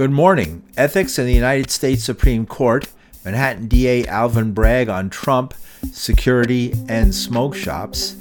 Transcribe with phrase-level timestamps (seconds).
[0.00, 0.62] Good morning.
[0.78, 2.88] Ethics in the United States Supreme Court,
[3.22, 5.52] Manhattan DA Alvin Bragg on Trump,
[5.92, 8.12] security, and smoke shops,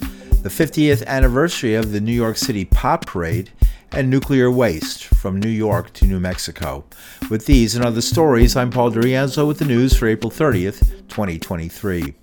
[0.44, 3.52] the 50th anniversary of the New York City Pot Parade,
[3.94, 6.84] and nuclear waste from New York to New Mexico.
[7.30, 12.14] With these and other stories, I'm Paul DiRienzo with the news for April 30th, 2023.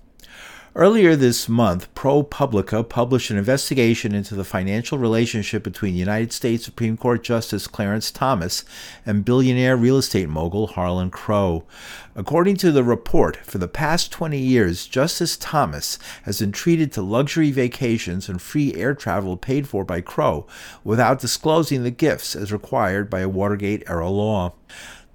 [0.76, 6.98] Earlier this month, ProPublica published an investigation into the financial relationship between United States Supreme
[6.98, 8.62] Court Justice Clarence Thomas
[9.06, 11.64] and billionaire real estate mogul Harlan Crow.
[12.14, 17.00] According to the report, for the past 20 years, Justice Thomas has been treated to
[17.00, 20.46] luxury vacations and free air travel paid for by Crow
[20.84, 24.52] without disclosing the gifts as required by a Watergate era law.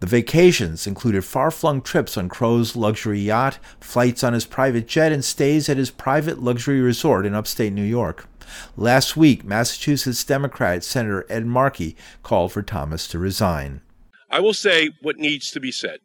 [0.02, 5.12] The vacations included far flung trips on Crow's luxury yacht, flights on his private jet,
[5.12, 8.28] and stays at his private luxury resort in upstate New York.
[8.76, 13.82] Last week, Massachusetts Democrat Senator Ed Markey called for Thomas to resign.
[14.28, 16.00] I will say what needs to be said.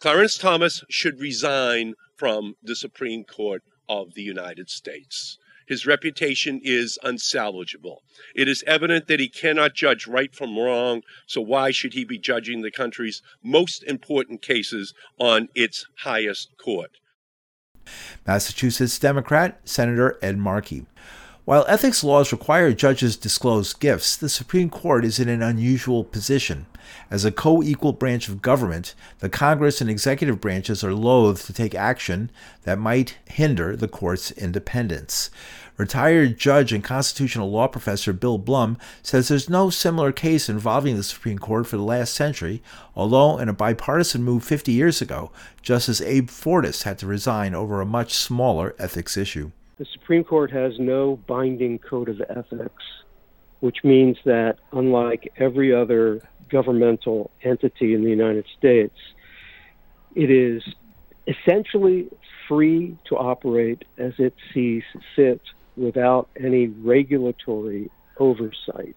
[0.00, 5.36] Clarence Thomas should resign from the Supreme Court of the United States.
[5.68, 7.98] His reputation is unsalvageable.
[8.34, 12.18] It is evident that he cannot judge right from wrong, so why should he be
[12.18, 16.92] judging the country's most important cases on its highest court?
[18.26, 20.86] Massachusetts Democrat Senator Ed Markey.
[21.48, 26.66] While ethics laws require judges disclose gifts, the Supreme Court is in an unusual position.
[27.10, 31.54] As a co equal branch of government, the Congress and executive branches are loath to
[31.54, 32.30] take action
[32.64, 35.30] that might hinder the court's independence.
[35.78, 41.02] Retired judge and constitutional law professor Bill Blum says there's no similar case involving the
[41.02, 42.62] Supreme Court for the last century,
[42.94, 45.30] although in a bipartisan move 50 years ago,
[45.62, 49.50] Justice Abe Fortas had to resign over a much smaller ethics issue.
[49.78, 52.82] The Supreme Court has no binding code of ethics,
[53.60, 56.20] which means that unlike every other
[56.50, 58.96] governmental entity in the United States,
[60.16, 60.62] it is
[61.28, 62.08] essentially
[62.48, 64.82] free to operate as it sees
[65.14, 65.42] fit
[65.76, 67.88] without any regulatory
[68.18, 68.96] oversight.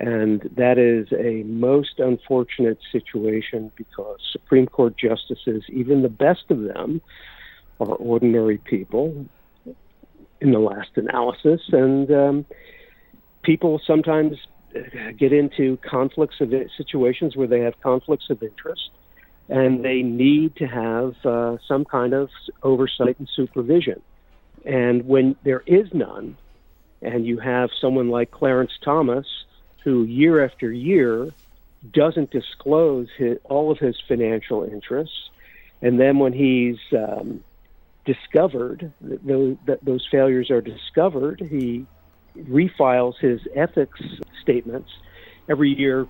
[0.00, 6.62] And that is a most unfortunate situation because Supreme Court justices, even the best of
[6.62, 7.00] them,
[7.78, 9.26] are ordinary people
[10.44, 11.60] in the last analysis.
[11.72, 12.46] And um,
[13.42, 14.36] people sometimes
[15.16, 18.90] get into conflicts of situations where they have conflicts of interest
[19.48, 22.30] and they need to have uh, some kind of
[22.62, 24.00] oversight and supervision.
[24.64, 26.36] And when there is none,
[27.02, 29.26] and you have someone like Clarence Thomas,
[29.82, 31.30] who year after year
[31.92, 35.28] doesn't disclose his, all of his financial interests,
[35.82, 37.44] and then when he's um,
[38.04, 41.86] discovered, those, that those failures are discovered, he
[42.34, 44.00] refiles his ethics
[44.42, 44.90] statements
[45.48, 46.06] every year.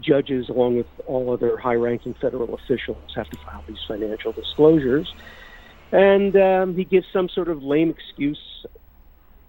[0.00, 5.12] Judges, along with all other high ranking federal officials, have to file these financial disclosures.
[5.90, 8.66] And um, he gives some sort of lame excuse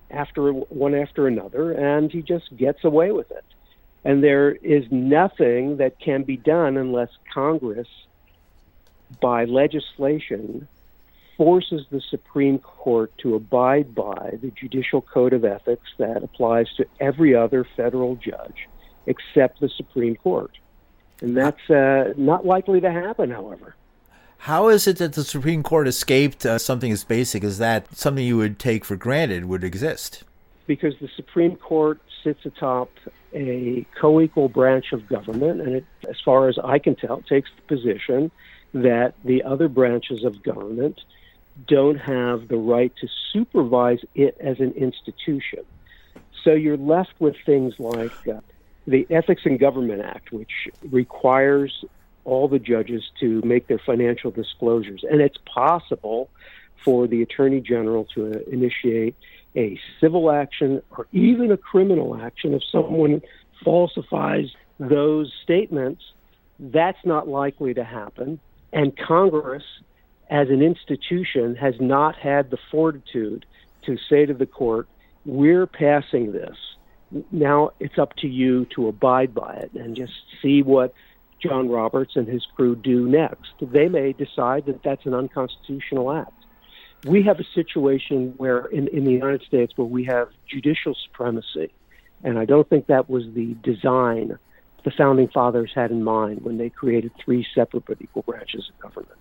[0.09, 3.43] after one after another, and he just gets away with it.
[4.05, 7.89] And there is nothing that can be done unless Congress,
[9.21, 10.69] by legislation,
[11.37, 16.85] forces the Supreme Court to abide by the judicial code of ethics that applies to
[16.99, 18.67] every other federal judge
[19.05, 20.51] except the Supreme Court.
[21.21, 23.75] And that's uh, not likely to happen, however.
[24.39, 28.25] How is it that the Supreme Court escaped uh, something as basic as that, something
[28.25, 30.23] you would take for granted would exist?
[30.67, 32.91] Because the Supreme Court sits atop
[33.33, 37.49] a co equal branch of government, and it, as far as I can tell, takes
[37.55, 38.31] the position
[38.73, 40.99] that the other branches of government
[41.65, 45.63] don't have the right to supervise it as an institution.
[46.43, 48.41] So you're left with things like uh,
[48.85, 51.83] the Ethics in Government Act, which requires
[52.25, 55.03] all the judges to make their financial disclosures.
[55.09, 56.29] And it's possible
[56.83, 59.15] for the Attorney General to uh, initiate
[59.55, 63.21] a civil action or even a criminal action if someone
[63.63, 64.47] falsifies
[64.79, 66.03] those statements.
[66.59, 68.39] That's not likely to happen.
[68.71, 69.63] And Congress,
[70.29, 73.45] as an institution, has not had the fortitude
[73.83, 74.87] to say to the court,
[75.25, 76.57] we're passing this.
[77.31, 80.93] Now it's up to you to abide by it and just see what
[81.39, 83.51] John Roberts and his crew do next.
[83.61, 86.33] They may decide that that's an unconstitutional act.
[87.05, 91.71] We have a situation where, in, in the United States, where we have judicial supremacy,
[92.23, 94.39] and I don't think that was the design
[94.83, 98.79] the founding fathers had in mind when they created three separate but equal branches of
[98.79, 99.19] government.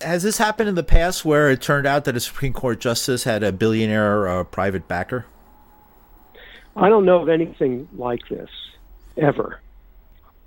[0.00, 3.24] Has this happened in the past where it turned out that a Supreme Court justice
[3.24, 5.26] had a billionaire uh, private backer?
[6.76, 8.50] I don't know of anything like this
[9.16, 9.60] ever.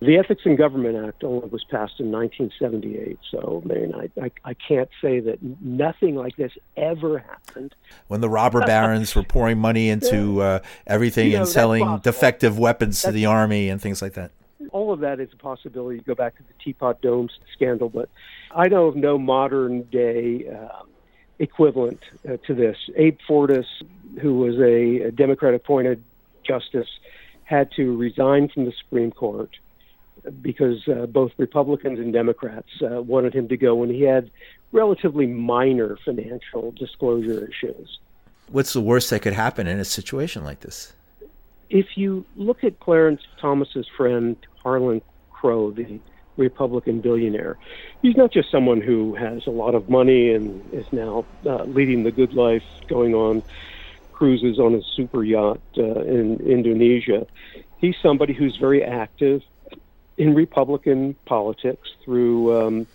[0.02, 4.54] The Ethics in Government Act only was passed in 1978, so man, I, I, I
[4.56, 7.76] can't say that nothing like this ever happened.
[8.08, 12.58] When the robber barons were pouring money into uh, everything you know, and selling defective
[12.58, 14.32] weapons that's, to the army and things like that.
[14.72, 15.98] All of that is a possibility.
[15.98, 18.10] You go back to the Teapot Dome scandal, but
[18.52, 20.84] I know of no modern day uh,
[21.40, 22.78] equivalent uh, to this.
[22.96, 23.66] Abe Fortas,
[24.22, 26.04] who was a, a Democrat appointed
[26.44, 26.90] justice,
[27.44, 29.50] had to resign from the Supreme Court
[30.42, 34.30] because uh, both Republicans and Democrats uh, wanted him to go when he had
[34.72, 38.00] relatively minor financial disclosure issues.
[38.50, 40.94] What's the worst that could happen in a situation like this?
[41.69, 46.00] If you look at Clarence Thomas's friend Harlan Crow, the
[46.38, 47.58] Republican billionaire,
[48.02, 52.04] he's not just someone who has a lot of money and is now uh, leading
[52.04, 53.44] the good life, going on
[54.22, 57.25] cruises on a super yacht uh, in Indonesia.
[57.80, 59.42] He's somebody who's very active
[60.18, 62.88] in Republican politics through um,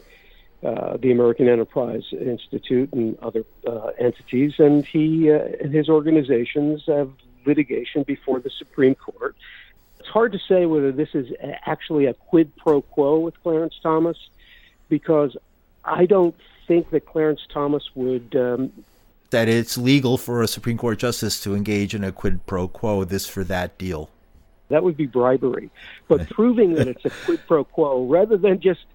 [0.62, 6.84] uh, the American Enterprise Institute and other uh, entities, and he uh, and his organizations
[6.86, 7.10] have
[7.44, 9.34] litigation before the Supreme Court.
[10.16, 11.30] Hard to say whether this is
[11.66, 14.16] actually a quid pro quo with Clarence Thomas,
[14.88, 15.36] because
[15.84, 16.34] I don't
[16.66, 18.34] think that Clarence Thomas would.
[18.34, 18.72] Um,
[19.28, 23.04] that it's legal for a Supreme Court justice to engage in a quid pro quo,
[23.04, 24.08] this for that deal.
[24.68, 25.68] That would be bribery.
[26.08, 28.86] But proving that it's a quid pro quo rather than just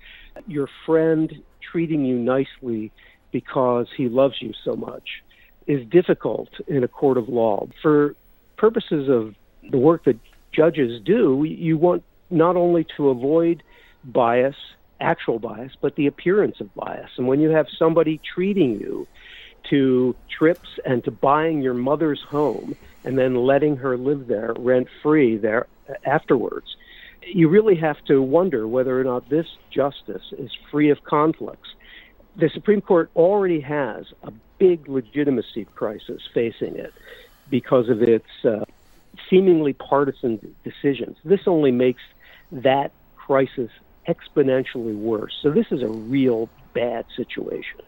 [0.47, 2.91] your friend treating you nicely
[3.29, 5.21] because he loves you so much
[5.67, 7.67] is difficult in a court of law.
[7.79, 8.15] For
[8.57, 9.35] purposes of
[9.69, 10.17] the work that
[10.53, 13.63] judges do, you want not only to avoid
[14.03, 14.55] bias,
[14.99, 17.09] actual bias, but the appearance of bias.
[17.17, 19.07] And when you have somebody treating you
[19.69, 24.87] to trips and to buying your mother's home and then letting her live there rent
[25.01, 25.67] free there
[26.05, 26.75] afterwards.
[27.21, 31.69] You really have to wonder whether or not this justice is free of conflicts.
[32.35, 36.93] The Supreme Court already has a big legitimacy crisis facing it
[37.49, 38.65] because of its uh,
[39.29, 41.17] seemingly partisan decisions.
[41.23, 42.01] This only makes
[42.51, 43.69] that crisis
[44.07, 45.33] exponentially worse.
[45.41, 47.81] So, this is a real bad situation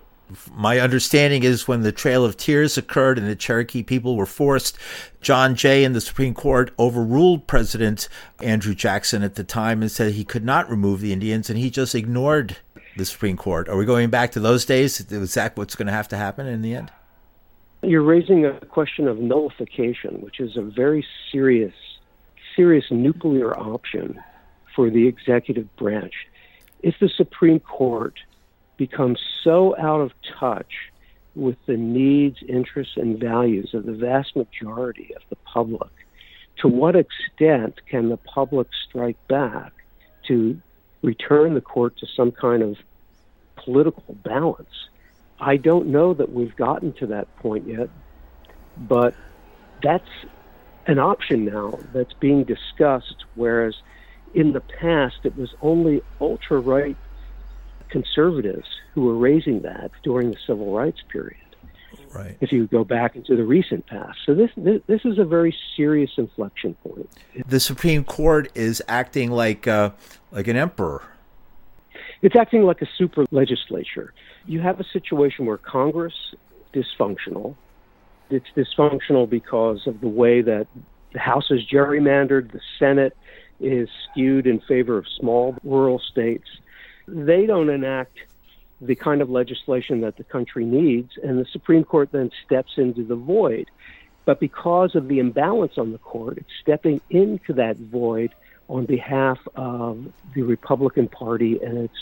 [0.53, 4.77] my understanding is when the Trail of Tears occurred and the Cherokee people were forced,
[5.21, 8.07] John Jay and the Supreme Court overruled President
[8.41, 11.69] Andrew Jackson at the time and said he could not remove the Indians, and he
[11.69, 12.57] just ignored
[12.97, 13.69] the Supreme Court.
[13.69, 14.99] Are we going back to those days?
[14.99, 16.91] Is that what's going to have to happen in the end?
[17.83, 21.73] You're raising a question of nullification, which is a very serious,
[22.55, 24.21] serious nuclear option
[24.73, 26.13] for the executive branch.
[26.81, 28.19] If the Supreme Court
[28.77, 30.91] becomes so out of touch
[31.35, 35.91] with the needs, interests, and values of the vast majority of the public.
[36.57, 39.73] To what extent can the public strike back
[40.27, 40.61] to
[41.01, 42.77] return the court to some kind of
[43.55, 44.89] political balance?
[45.43, 47.89] I don't know that we've gotten to that point yet,
[48.77, 49.13] but
[49.81, 50.07] that's
[50.87, 53.75] an option now that's being discussed, whereas
[54.33, 56.95] in the past it was only ultra right
[57.89, 61.37] conservatives who were raising that during the civil rights period.
[62.13, 62.37] Right.
[62.39, 65.55] If you go back into the recent past, so this, this this is a very
[65.75, 67.09] serious inflection point.
[67.47, 69.91] The Supreme Court is acting like uh,
[70.31, 71.03] like an emperor.
[72.21, 74.13] It's acting like a super legislature.
[74.45, 76.13] You have a situation where Congress
[76.73, 77.55] dysfunctional.
[78.29, 80.67] It's dysfunctional because of the way that
[81.13, 82.51] the House is gerrymandered.
[82.51, 83.15] The Senate
[83.59, 86.47] is skewed in favor of small rural states
[87.07, 88.17] they don't enact
[88.81, 93.03] the kind of legislation that the country needs, and the Supreme Court then steps into
[93.03, 93.69] the void.
[94.25, 98.33] But because of the imbalance on the court, it's stepping into that void
[98.69, 101.93] on behalf of the Republican Party and its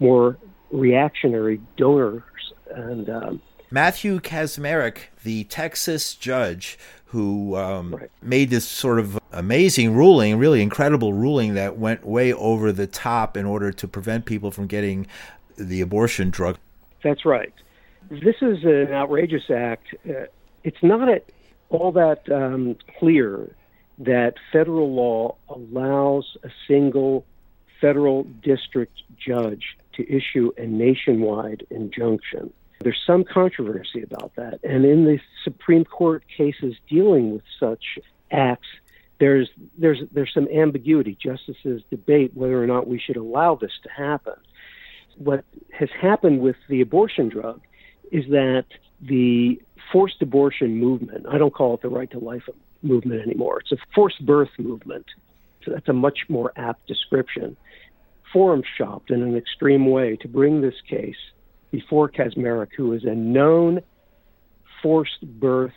[0.00, 0.36] more
[0.70, 2.22] reactionary donors.
[2.74, 8.10] And um, Matthew Kacsmaryk, the Texas judge who um, right.
[8.20, 13.36] made this sort of amazing ruling, really incredible ruling that went way over the top
[13.36, 15.06] in order to prevent people from getting
[15.56, 16.58] the abortion drug.
[17.02, 17.52] That's right.
[18.10, 19.86] This is an outrageous act.
[20.08, 20.24] Uh,
[20.64, 21.24] it's not at
[21.70, 23.54] all that um, clear
[23.98, 27.24] that federal law allows a single
[27.80, 32.52] federal district judge to issue a nationwide injunction.
[32.80, 34.60] There's some controversy about that.
[34.62, 37.98] And in the Supreme Court cases dealing with such
[38.30, 38.68] acts,
[39.18, 41.18] there's there's there's some ambiguity.
[41.20, 44.34] Justices debate whether or not we should allow this to happen.
[45.16, 47.60] What has happened with the abortion drug
[48.12, 48.66] is that
[49.00, 49.60] the
[49.92, 52.48] forced abortion movement, I don't call it the right to life
[52.82, 53.58] movement anymore.
[53.58, 55.06] It's a forced birth movement.
[55.64, 57.56] So that's a much more apt description.
[58.32, 61.16] Forum shopped in an extreme way to bring this case
[61.70, 63.80] before Kacsmaryk, who is a known
[64.82, 65.72] forced birth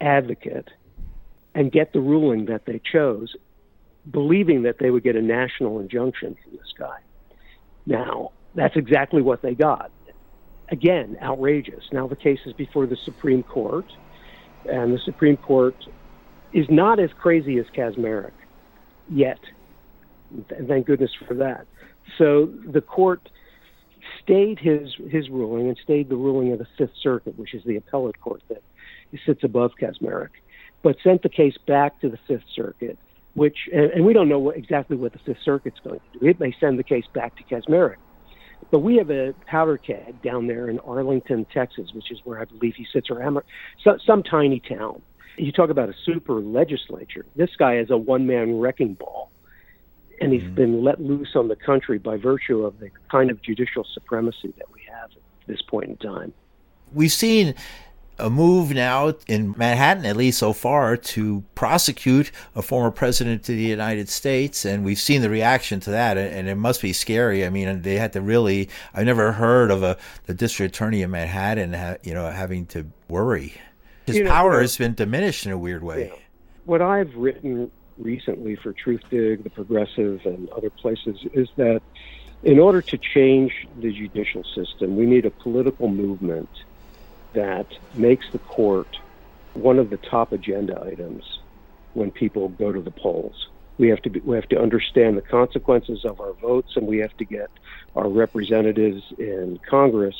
[0.00, 0.68] advocate,
[1.54, 3.34] and get the ruling that they chose,
[4.10, 6.98] believing that they would get a national injunction from this guy.
[7.86, 9.90] Now, that's exactly what they got.
[10.68, 11.84] Again, outrageous.
[11.92, 13.86] Now the case is before the Supreme Court,
[14.68, 15.76] and the Supreme Court
[16.52, 18.32] is not as crazy as Kacsmaryk
[19.08, 19.38] yet.
[20.66, 21.66] Thank goodness for that.
[22.18, 23.28] So the court
[24.22, 27.76] stayed his his ruling and stayed the ruling of the Fifth Circuit, which is the
[27.76, 28.62] appellate court that
[29.24, 30.30] sits above Kacsmaryk,
[30.82, 32.98] but sent the case back to the Fifth Circuit,
[33.34, 36.26] which and, and we don't know what, exactly what the Fifth Circuit's going to do.
[36.26, 37.96] It may send the case back to Kacsmaryk.
[38.70, 42.46] But we have a powder keg down there in Arlington, Texas, which is where I
[42.46, 43.44] believe he sits, or
[43.84, 45.02] some, some tiny town.
[45.36, 47.26] You talk about a super legislature.
[47.36, 49.30] This guy is a one man wrecking ball
[50.20, 50.54] and he's mm-hmm.
[50.54, 54.70] been let loose on the country by virtue of the kind of judicial supremacy that
[54.72, 56.32] we have at this point in time.
[56.92, 57.54] We've seen
[58.18, 63.56] a move now in Manhattan, at least so far, to prosecute a former president of
[63.56, 67.44] the United States, and we've seen the reaction to that, and it must be scary.
[67.44, 68.70] I mean, they had to really.
[68.94, 73.54] I've never heard of a the district attorney in Manhattan, you know, having to worry.
[74.06, 76.06] His you know, power has been diminished in a weird way.
[76.06, 76.18] Yeah.
[76.64, 81.82] What I've written recently for Truthdig, The Progressive, and other places is that
[82.42, 86.50] in order to change the judicial system, we need a political movement
[87.32, 88.88] that makes the court
[89.54, 91.24] one of the top agenda items
[91.94, 93.34] when people go to the polls.
[93.78, 96.98] We have to be, we have to understand the consequences of our votes, and we
[96.98, 97.50] have to get
[97.94, 100.16] our representatives in Congress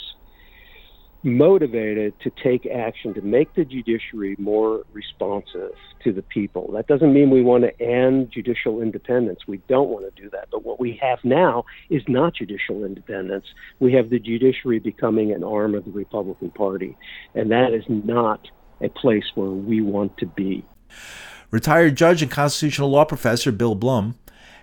[1.27, 5.73] motivated to take action to make the judiciary more responsive
[6.05, 6.71] to the people.
[6.73, 9.41] That doesn't mean we want to end judicial independence.
[9.47, 10.49] We don't want to do that.
[10.53, 13.45] But what we have now is not judicial independence.
[13.81, 16.97] We have the judiciary becoming an arm of the Republican Party.
[17.35, 18.47] And that is not
[18.81, 20.65] a place where we want to be.
[21.51, 24.17] Retired judge and constitutional law professor Bill Blum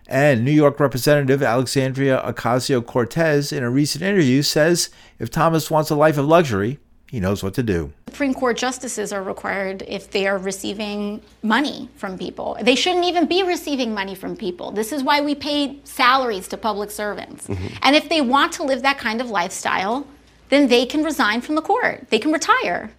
[0.08, 5.90] and New York Representative Alexandria Ocasio Cortez, in a recent interview, says if Thomas wants
[5.90, 6.80] a life of luxury,
[7.10, 7.94] he knows what to do.
[8.08, 12.58] Supreme Court justices are required if they are receiving money from people.
[12.62, 14.72] They shouldn't even be receiving money from people.
[14.72, 17.48] This is why we pay salaries to public servants.
[17.48, 17.68] Mm-hmm.
[17.84, 20.08] And if they want to live that kind of lifestyle,
[20.50, 22.08] then they can resign from the court.
[22.10, 22.92] They can retire.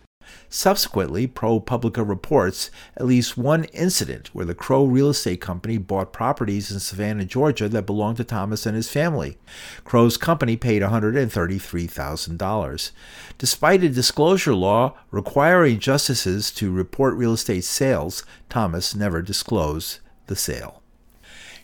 [0.48, 6.70] Subsequently, ProPublica reports at least one incident where the Crow Real Estate Company bought properties
[6.70, 9.36] in Savannah, Georgia that belonged to Thomas and his family.
[9.84, 12.90] Crow's company paid $133,000.
[13.38, 20.36] Despite a disclosure law requiring justices to report real estate sales, Thomas never disclosed the
[20.36, 20.82] sale.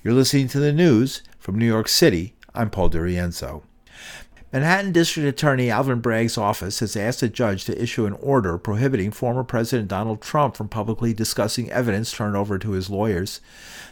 [0.03, 2.35] You're listening to the news from New York City.
[2.55, 3.63] I'm Paul DiRienzo.
[4.53, 9.13] Manhattan District Attorney Alvin Bragg's office has asked a judge to issue an order prohibiting
[9.13, 13.41] former President Donald Trump from publicly discussing evidence turned over to his lawyers.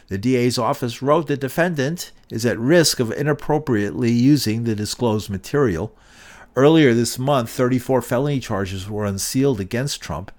[0.09, 5.95] The DA's office wrote the defendant is at risk of inappropriately using the disclosed material.
[6.57, 10.29] Earlier this month, 34 felony charges were unsealed against Trump,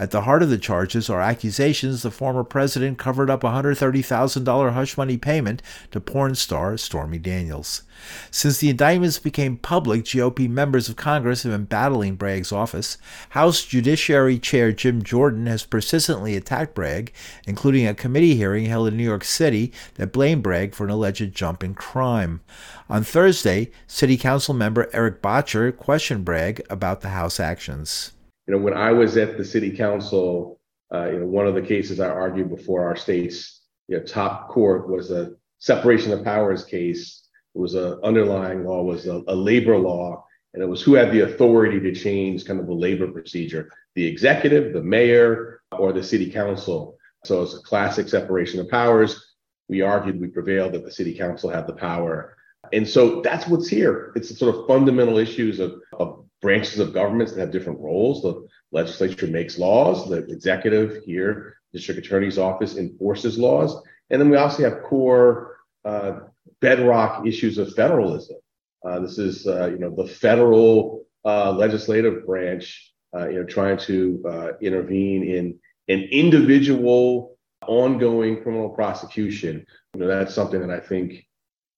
[0.00, 4.72] at the heart of the charges are accusations the former president covered up a $130,000
[4.72, 7.82] hush money payment to porn star Stormy Daniels.
[8.30, 12.96] Since the indictments became public, GOP members of Congress have been battling Bragg's office.
[13.30, 17.12] House Judiciary Chair Jim Jordan has persistently attacked Bragg,
[17.46, 21.34] including a committee hearing held in New York City that blamed Bragg for an alleged
[21.34, 22.40] jump in crime.
[22.88, 28.12] On Thursday, City Council member Erik Bottcher questioned Bragg about the House actions
[28.50, 30.58] you know, when I was at the city council,
[30.92, 34.48] uh, you know, one of the cases I argued before our state's you know, top
[34.48, 37.28] court was a separation of powers case.
[37.54, 41.12] It was a underlying law was a, a labor law, and it was who had
[41.12, 46.02] the authority to change kind of the labor procedure, the executive, the mayor, or the
[46.02, 46.98] city council.
[47.24, 49.34] So it's a classic separation of powers.
[49.68, 52.36] We argued, we prevailed that the city council had the power.
[52.72, 54.12] And so that's what's here.
[54.16, 58.22] It's sort of fundamental issues of, of branches of governments that have different roles.
[58.22, 63.80] The legislature makes laws, the executive here, district attorney's office enforces laws.
[64.10, 66.20] And then we also have core uh,
[66.60, 68.36] bedrock issues of federalism.
[68.84, 73.76] Uh, this is, uh, you know, the federal uh, legislative branch, uh, you know, trying
[73.76, 79.66] to uh, intervene in an individual ongoing criminal prosecution.
[79.94, 81.26] You know, that's something that I think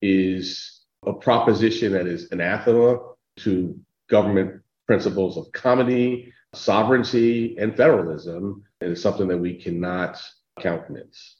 [0.00, 2.98] is a proposition that is anathema
[3.38, 3.78] to
[4.12, 8.62] government principles of comity, sovereignty, and federalism.
[8.80, 10.20] And it's something that we cannot
[10.60, 11.38] countenance.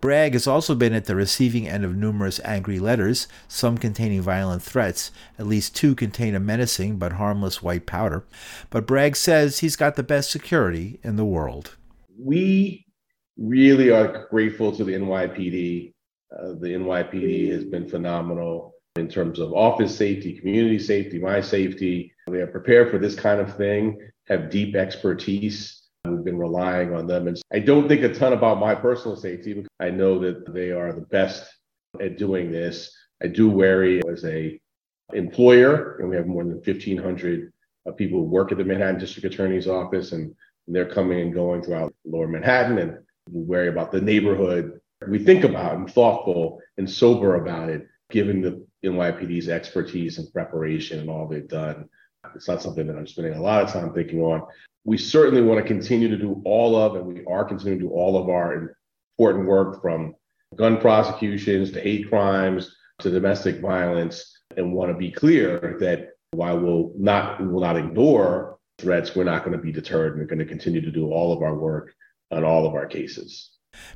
[0.00, 4.62] Bragg has also been at the receiving end of numerous angry letters, some containing violent
[4.62, 5.12] threats.
[5.38, 8.24] At least two contain a menacing but harmless white powder.
[8.70, 11.76] But Bragg says he's got the best security in the world.
[12.18, 12.86] We
[13.36, 15.92] really are grateful to the NYPD.
[16.32, 22.12] Uh, the NYPD has been phenomenal in terms of office safety, community safety, my safety.
[22.26, 27.06] They are prepared for this kind of thing, have deep expertise We've been relying on
[27.06, 27.28] them.
[27.28, 30.72] And I don't think a ton about my personal safety because I know that they
[30.72, 31.48] are the best
[32.00, 32.92] at doing this.
[33.22, 34.60] I do worry as a
[35.12, 37.52] employer, and we have more than 1,500
[37.86, 40.34] uh, people who work at the Manhattan District Attorney's Office, and
[40.66, 42.78] they're coming and going throughout lower Manhattan.
[42.78, 42.98] And
[43.30, 44.80] we worry about the neighborhood.
[45.06, 51.00] We think about and thoughtful and sober about it, given the NYPD's expertise and preparation
[51.00, 51.88] and all they've done.
[52.34, 54.46] It's not something that I'm spending a lot of time thinking on
[54.84, 57.92] we certainly want to continue to do all of, and we are continuing to do
[57.92, 58.76] all of our
[59.18, 60.14] important work from
[60.56, 66.58] gun prosecutions to hate crimes to domestic violence, and want to be clear that while
[66.58, 70.18] we'll not we will not ignore threats, we're not going to be deterred.
[70.18, 71.94] We're going to continue to do all of our work
[72.30, 73.51] on all of our cases.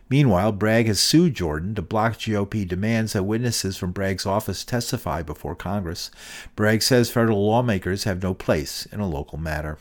[0.09, 5.23] Meanwhile, Bragg has sued Jordan to block GOP demands that witnesses from Bragg's office testify
[5.23, 6.11] before Congress.
[6.55, 9.79] Bragg says federal lawmakers have no place in a local matter.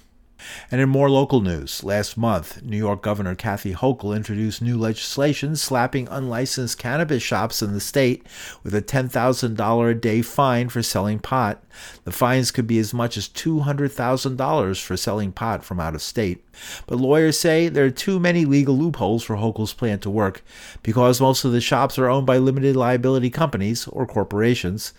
[0.71, 5.55] And in more local news, last month, New York Governor Kathy Hochul introduced new legislation
[5.55, 8.25] slapping unlicensed cannabis shops in the state
[8.63, 11.63] with a $10,000 a day fine for selling pot.
[12.03, 16.43] The fines could be as much as $200,000 for selling pot from out of state.
[16.87, 20.43] But lawyers say there are too many legal loopholes for Hochul's plan to work
[20.83, 24.93] because most of the shops are owned by limited liability companies or corporations.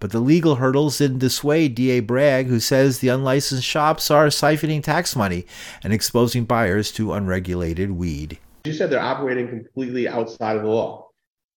[0.00, 4.82] But the legal hurdles didn't dissuade DA Bragg, who says the unlicensed shops are siphoning
[4.82, 5.46] tax money
[5.82, 8.38] and exposing buyers to unregulated weed.
[8.64, 11.08] You said they're operating completely outside of the law.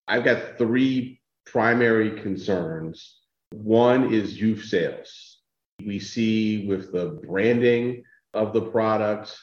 [0.08, 3.20] I've got three primary concerns.
[3.52, 5.40] One is youth sales.
[5.86, 9.38] We see with the branding of the product,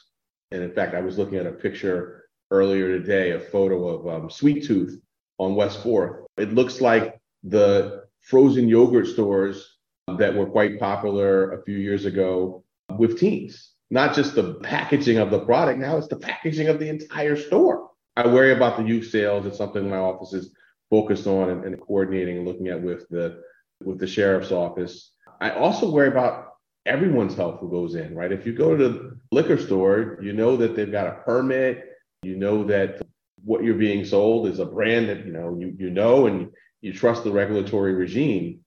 [0.50, 4.30] and in fact, I was looking at a picture earlier today, a photo of um,
[4.30, 5.00] Sweet Tooth
[5.38, 6.24] on West 4th.
[6.36, 9.78] It looks like the frozen yogurt stores
[10.18, 12.64] that were quite popular a few years ago
[12.96, 13.72] with teens.
[13.90, 17.90] Not just the packaging of the product, now it's the packaging of the entire store.
[18.16, 19.46] I worry about the youth sales.
[19.46, 20.54] It's something my office is
[20.90, 23.42] focused on and, and coordinating and looking at with the
[23.84, 25.12] with the sheriff's office.
[25.40, 26.48] I also worry about
[26.84, 28.32] everyone's health who goes in, right?
[28.32, 31.84] If you go to the liquor store, you know that they've got a permit,
[32.22, 33.00] you know that
[33.44, 36.92] what you're being sold is a brand that you know you you know and you
[36.92, 38.60] trust the regulatory regime.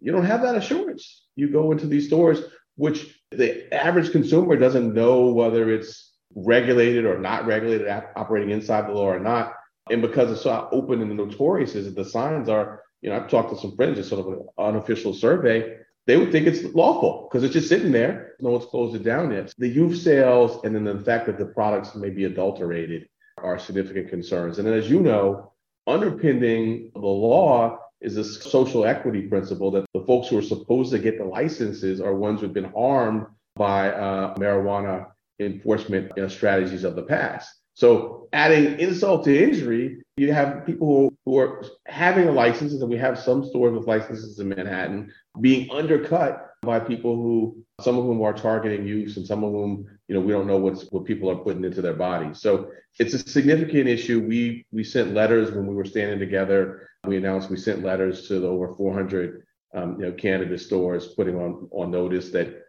[0.00, 1.26] You don't have that assurance.
[1.36, 2.42] You go into these stores,
[2.76, 8.92] which the average consumer doesn't know whether it's regulated or not regulated, operating inside the
[8.92, 9.54] law or not.
[9.90, 13.28] And because it's so open and notorious is that the signs are, you know, I've
[13.28, 15.76] talked to some friends, just sort of an unofficial survey,
[16.06, 18.34] they would think it's lawful because it's just sitting there.
[18.40, 19.52] No one's closed it down yet.
[19.56, 24.08] The youth sales and then the fact that the products may be adulterated are significant
[24.08, 24.58] concerns.
[24.58, 25.52] And then, as you know,
[25.86, 30.98] underpinning the law is a social equity principle that the folks who are supposed to
[30.98, 35.06] get the licenses are ones who've been harmed by uh, marijuana
[35.40, 37.54] enforcement you know, strategies of the past.
[37.74, 42.98] So adding insult to injury, you have people who, who are having licenses, and we
[42.98, 48.22] have some stores with licenses in Manhattan being undercut by people who, some of whom
[48.22, 51.30] are targeting youth, and some of whom, you know, we don't know what's what people
[51.30, 52.40] are putting into their bodies.
[52.40, 54.20] So it's a significant issue.
[54.20, 56.88] We we sent letters when we were standing together.
[57.06, 61.36] We announced we sent letters to the over 400 um, you know cannabis stores, putting
[61.36, 62.62] on on notice that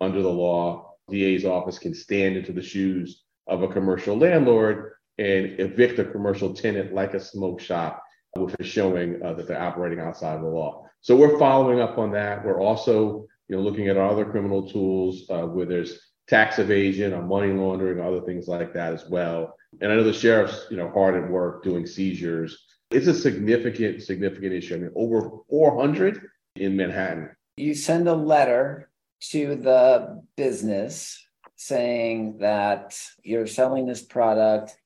[0.00, 5.58] under the law, DA's office can stand into the shoes of a commercial landlord and
[5.58, 8.02] evict a commercial tenant like a smoke shop
[8.36, 10.84] with a showing uh, that they're operating outside of the law.
[11.00, 12.44] So we're following up on that.
[12.44, 17.22] We're also, you know, looking at other criminal tools uh, where there's tax evasion or
[17.22, 19.54] money laundering, other things like that as well.
[19.80, 22.66] And I know the sheriff's, you know, hard at work doing seizures.
[22.90, 24.74] It's a significant, significant issue.
[24.74, 26.20] I mean, over 400
[26.56, 27.30] in Manhattan.
[27.56, 28.90] You send a letter
[29.30, 34.76] to the business saying that you're selling this product.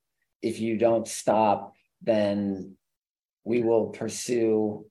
[0.40, 2.77] If you don't stop, then
[3.44, 4.87] we will pursue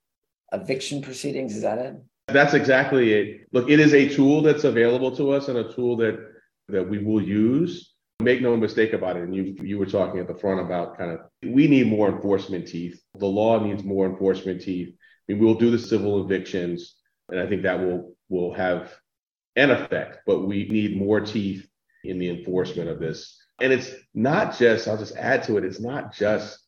[0.51, 1.55] eviction proceedings.
[1.55, 1.95] Is that it?
[2.33, 3.47] That's exactly it.
[3.51, 6.19] Look, it is a tool that's available to us and a tool that
[6.69, 7.93] that we will use.
[8.21, 9.23] Make no mistake about it.
[9.23, 12.67] And you you were talking at the front about kind of we need more enforcement
[12.67, 13.01] teeth.
[13.17, 14.89] The law needs more enforcement teeth.
[15.29, 16.95] I mean, we'll do the civil evictions,
[17.29, 18.93] and I think that will will have
[19.55, 20.19] an effect.
[20.25, 21.67] But we need more teeth
[22.03, 23.37] in the enforcement of this.
[23.59, 26.59] And it's not just, I'll just add to it, it's not just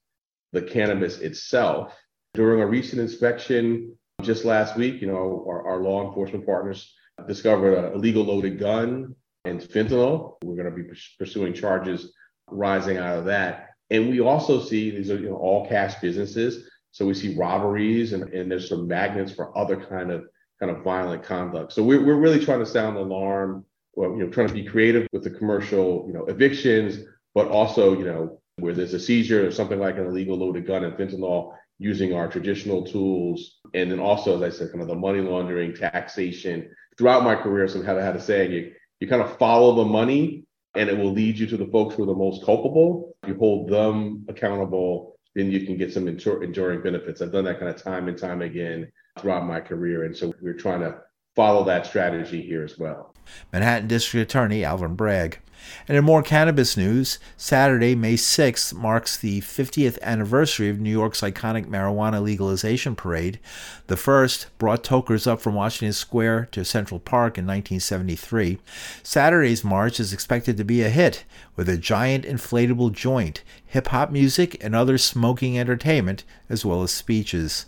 [0.51, 1.93] the cannabis itself.
[2.35, 6.93] During a recent inspection just last week, you know, our, our law enforcement partners
[7.27, 10.35] discovered a illegal loaded gun and fentanyl.
[10.43, 12.13] We're going to be pursuing charges
[12.47, 13.69] rising out of that.
[13.89, 16.69] And we also see these are you know, all cash businesses.
[16.91, 20.25] So we see robberies and, and there's some magnets for other kind of
[20.59, 21.73] kind of violent conduct.
[21.73, 23.65] So we're, we're really trying to sound the alarm,
[23.97, 26.99] you know, trying to be creative with the commercial, you know, evictions,
[27.33, 30.83] but also, you know, where there's a seizure or something like an illegal loaded gun
[30.83, 33.59] and fentanyl, using our traditional tools.
[33.73, 36.69] And then also, as I said, kind of the money laundering, taxation.
[36.97, 40.45] Throughout my career, so I had a say, you, you kind of follow the money
[40.75, 43.17] and it will lead you to the folks who are the most culpable.
[43.27, 47.21] You hold them accountable, then you can get some enduring benefits.
[47.21, 50.05] I've done that kind of time and time again throughout my career.
[50.05, 50.99] And so we're trying to
[51.35, 53.12] follow that strategy here as well.
[53.51, 55.39] Manhattan District Attorney Alvin Bragg.
[55.87, 61.21] And in more cannabis news, Saturday, May 6th, marks the 50th anniversary of New York's
[61.21, 63.39] iconic marijuana legalization parade.
[63.87, 68.59] The first brought tokers up from Washington Square to Central Park in 1973.
[69.03, 74.11] Saturday's march is expected to be a hit, with a giant inflatable joint, hip hop
[74.11, 77.65] music, and other smoking entertainment, as well as speeches.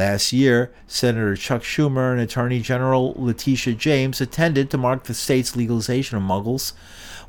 [0.00, 5.54] Last year, Senator Chuck Schumer and Attorney General Letitia James attended to mark the state's
[5.54, 6.72] legalization of muggles.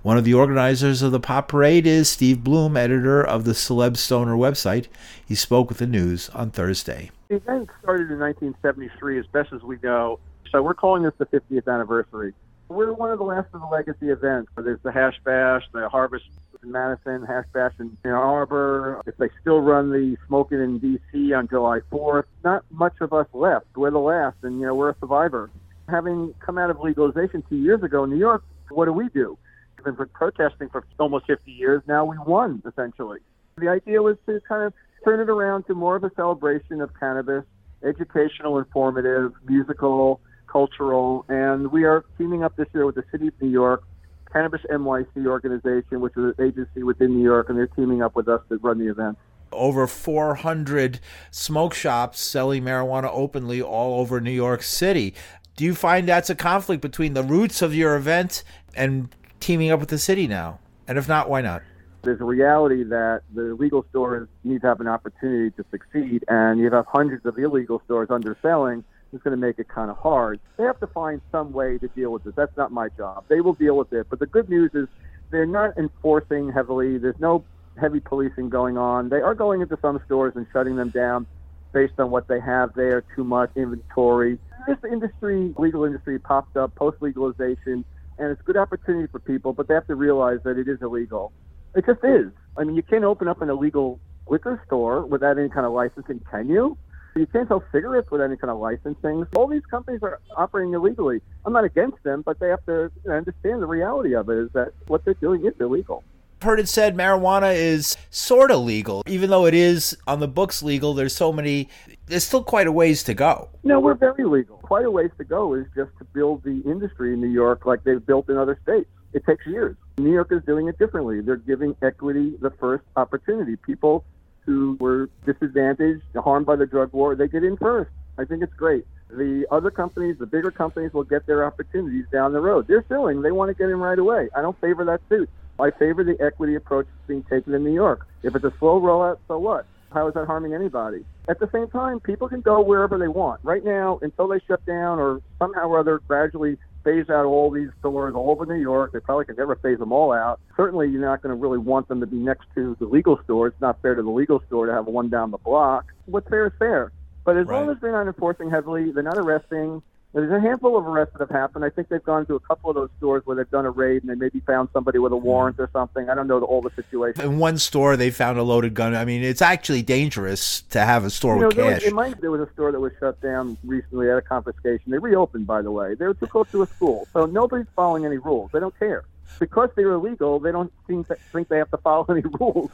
[0.03, 3.97] One of the organizers of the pot parade is Steve Bloom, editor of the Celeb
[3.97, 4.87] Stoner website.
[5.27, 7.11] He spoke with the news on Thursday.
[7.27, 10.19] The event started in 1973, as best as we know.
[10.49, 12.33] So we're calling this the 50th anniversary.
[12.69, 14.49] We're one of the last of the legacy events.
[14.55, 16.23] There's the Hash Bash, the Harvest
[16.63, 19.01] in Madison, Hash Bash in Ann Arbor.
[19.05, 21.33] If they still run the smoking in D.C.
[21.33, 23.65] on July 4th, not much of us left.
[23.75, 25.49] We're the last, and you know we're a survivor.
[25.89, 29.37] Having come out of legalization two years ago in New York, what do we do?
[29.83, 31.81] We've been protesting for almost 50 years.
[31.87, 33.19] Now we won essentially.
[33.57, 36.91] The idea was to kind of turn it around to more of a celebration of
[36.99, 37.43] cannabis,
[37.83, 43.33] educational, informative, musical, cultural, and we are teaming up this year with the City of
[43.41, 43.83] New York
[44.31, 48.27] Cannabis NYC organization, which is an agency within New York, and they're teaming up with
[48.27, 49.17] us to run the event.
[49.51, 55.13] Over 400 smoke shops selling marijuana openly all over New York City.
[55.57, 58.43] Do you find that's a conflict between the roots of your event
[58.75, 60.59] and teaming up with the city now?
[60.87, 61.63] And if not, why not?
[62.03, 66.59] There's a reality that the legal stores need to have an opportunity to succeed, and
[66.59, 68.83] you have hundreds of illegal stores underselling
[69.13, 70.39] is going to make it kind of hard.
[70.57, 72.33] They have to find some way to deal with this.
[72.35, 73.25] That's not my job.
[73.27, 74.07] They will deal with it.
[74.09, 74.87] But the good news is
[75.31, 76.97] they're not enforcing heavily.
[76.97, 77.43] There's no
[77.79, 79.09] heavy policing going on.
[79.09, 81.25] They are going into some stores and shutting them down
[81.73, 84.37] based on what they have there, too much inventory.
[84.67, 87.85] This industry, legal industry, popped up post legalization,
[88.17, 90.81] and it's a good opportunity for people, but they have to realize that it is
[90.81, 91.31] illegal.
[91.75, 92.31] It just is.
[92.57, 96.21] I mean, you can't open up an illegal liquor store without any kind of licensing,
[96.29, 96.77] can you?
[97.15, 99.25] You can't sell cigarettes with any kind of licensing.
[99.35, 101.21] All these companies are operating illegally.
[101.45, 104.73] I'm not against them, but they have to understand the reality of it is that
[104.87, 106.03] what they're doing is illegal
[106.43, 110.63] heard it said marijuana is sort of legal, even though it is on the books
[110.63, 110.93] legal.
[110.93, 111.69] There's so many.
[112.07, 113.49] There's still quite a ways to go.
[113.63, 114.57] No, we're very legal.
[114.57, 117.83] Quite a ways to go is just to build the industry in New York like
[117.83, 118.89] they've built in other states.
[119.13, 119.75] It takes years.
[119.97, 121.21] New York is doing it differently.
[121.21, 123.55] They're giving equity the first opportunity.
[123.57, 124.05] People
[124.45, 127.91] who were disadvantaged, harmed by the drug war, they get in first.
[128.17, 128.85] I think it's great.
[129.09, 132.67] The other companies, the bigger companies, will get their opportunities down the road.
[132.67, 133.21] They're suing.
[133.21, 134.29] They want to get in right away.
[134.35, 135.29] I don't favor that suit.
[135.59, 138.07] I favor the equity approach that's being taken in New York.
[138.23, 139.65] If it's a slow rollout, so what?
[139.91, 141.05] How is that harming anybody?
[141.27, 143.41] At the same time, people can go wherever they want.
[143.43, 147.69] Right now, until they shut down or somehow or other gradually phase out all these
[147.79, 148.91] stores all over New York.
[148.93, 150.39] They probably could never phase them all out.
[150.57, 153.47] Certainly, you're not going to really want them to be next to the legal store.
[153.47, 155.85] It's not fair to the legal store to have one down the block.
[156.05, 156.91] What's fair is fair.
[157.23, 157.59] But as right.
[157.59, 159.81] long as they're not enforcing heavily, they're not arresting,
[160.13, 161.63] there's a handful of arrests that have happened.
[161.63, 164.03] I think they've gone to a couple of those stores where they've done a raid
[164.03, 165.23] and they maybe found somebody with a hmm.
[165.23, 166.09] warrant or something.
[166.09, 167.23] I don't know the, all the situation.
[167.23, 168.93] In one store, they found a loaded gun.
[168.93, 171.83] I mean, it's actually dangerous to have a store you know, with there cash.
[171.85, 174.91] Was, might, there was a store that was shut down recently at a confiscation.
[174.91, 175.95] They reopened, by the way.
[175.95, 178.51] They were too close to a school, so nobody's following any rules.
[178.51, 179.05] They don't care
[179.39, 180.39] because they're illegal.
[180.39, 182.69] They don't seem to think they have to follow any rules.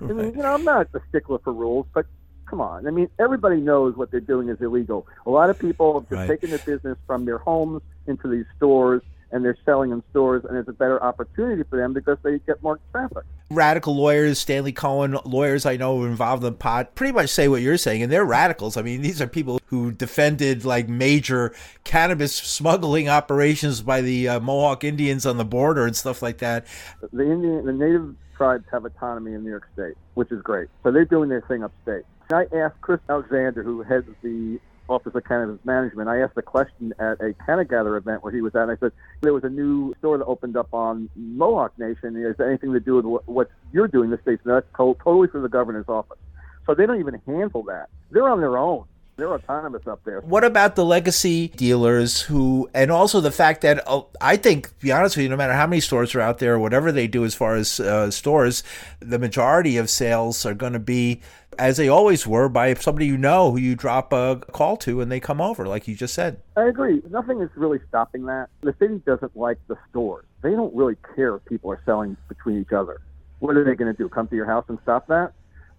[0.00, 0.10] Right.
[0.10, 2.06] I mean, you know, I'm not a stickler for rules, but
[2.50, 2.86] come on.
[2.86, 5.06] I mean, everybody knows what they're doing is illegal.
[5.24, 6.28] A lot of people have just right.
[6.28, 10.56] taken their business from their homes into these stores and they're selling in stores, and
[10.58, 13.22] it's a better opportunity for them because they get more traffic.
[13.48, 17.62] Radical lawyers, Stanley Cohen lawyers I know involved in the pot, pretty much say what
[17.62, 18.76] you're saying, and they're radicals.
[18.76, 24.40] I mean, these are people who defended like major cannabis smuggling operations by the uh,
[24.40, 26.66] Mohawk Indians on the border and stuff like that.
[27.12, 30.68] The Indian, the Native tribes have autonomy in New York State, which is great.
[30.82, 32.04] So they're doing their thing upstate.
[32.32, 36.92] I asked Chris Alexander, who heads the Office of Cannabis Management, I asked a question
[36.98, 39.94] at a Cannagather event where he was at, and I said, there was a new
[39.98, 42.16] store that opened up on Mohawk Nation.
[42.16, 44.42] Is there anything to do with what you're doing, the states?
[44.44, 46.18] No, that's totally from the governor's office.
[46.66, 47.88] So they don't even handle that.
[48.10, 48.84] They're on their own
[49.20, 50.20] they're autonomous up there.
[50.22, 54.90] What about the legacy dealers who, and also the fact that uh, I think, be
[54.90, 57.34] honest with you, no matter how many stores are out there, whatever they do as
[57.34, 58.64] far as uh, stores,
[58.98, 61.20] the majority of sales are going to be,
[61.58, 65.10] as they always were, by somebody you know who you drop a call to and
[65.10, 66.40] they come over, like you just said.
[66.56, 67.02] I agree.
[67.10, 68.48] Nothing is really stopping that.
[68.62, 70.24] The city doesn't like the stores.
[70.42, 73.00] They don't really care if people are selling between each other.
[73.40, 74.08] What are they going to do?
[74.08, 75.32] Come to your house and stop that?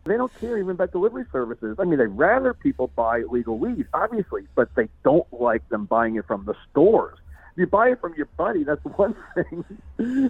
[0.06, 1.78] They don't care even about delivery services.
[1.80, 6.16] I mean, they'd rather people buy legal weed, obviously, but they don't like them buying
[6.16, 7.20] it from the stores.
[7.52, 9.64] If you buy it from your buddy, that's one thing.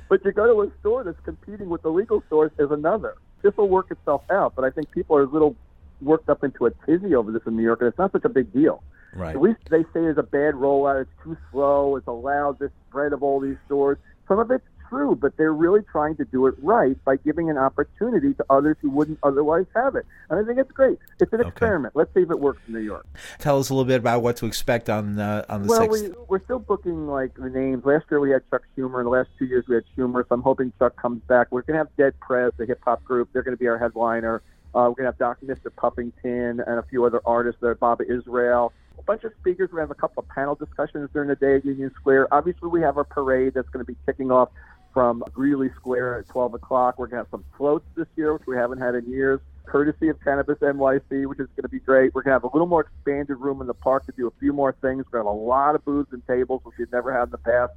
[0.09, 3.15] but you go to a store that's competing with the legal stores is another.
[3.41, 5.55] This will work itself out, but I think people are a little
[6.01, 8.29] worked up into a tizzy over this in New York, and it's not such a
[8.29, 8.83] big deal.
[9.13, 9.35] Right.
[9.35, 11.01] At least they say it's a bad rollout.
[11.01, 11.95] It's too slow.
[11.97, 13.97] It's allowed this spread of all these stores.
[14.27, 17.57] Some of it's true, but they're really trying to do it right by giving an
[17.57, 20.05] opportunity to others who wouldn't otherwise have it.
[20.29, 20.99] And I think it's great.
[21.19, 21.49] It's an okay.
[21.49, 21.95] experiment.
[21.95, 23.05] Let's see if it works in New York.
[23.39, 26.09] Tell us a little bit about what to expect on uh, on the well, 6th.
[26.09, 27.85] We, we're still booking like the names.
[27.85, 28.99] Last year we had Chuck Schumer.
[28.99, 30.27] In the last two years we had Schumer.
[30.27, 31.47] So I'm hoping Chuck comes back.
[31.51, 33.29] We're going to have Dead Prez, the hip hop group.
[33.31, 34.43] They're going to be our headliner.
[34.75, 35.45] Uh, we're going to have Dr.
[35.45, 35.73] Mr.
[35.75, 39.69] Puffington and a few other artists there, Baba Israel a bunch of speakers.
[39.73, 42.33] We have a couple of panel discussions during the day at Union Square.
[42.33, 44.49] Obviously, we have our parade that's going to be kicking off
[44.93, 46.97] from Greeley Square at 12 o'clock.
[46.97, 50.09] We're going to have some floats this year, which we haven't had in years, courtesy
[50.09, 52.13] of Cannabis NYC, which is going to be great.
[52.13, 54.31] We're going to have a little more expanded room in the park to do a
[54.39, 55.05] few more things.
[55.05, 57.29] We're going to have a lot of booths and tables, which we've never had in
[57.31, 57.73] the past,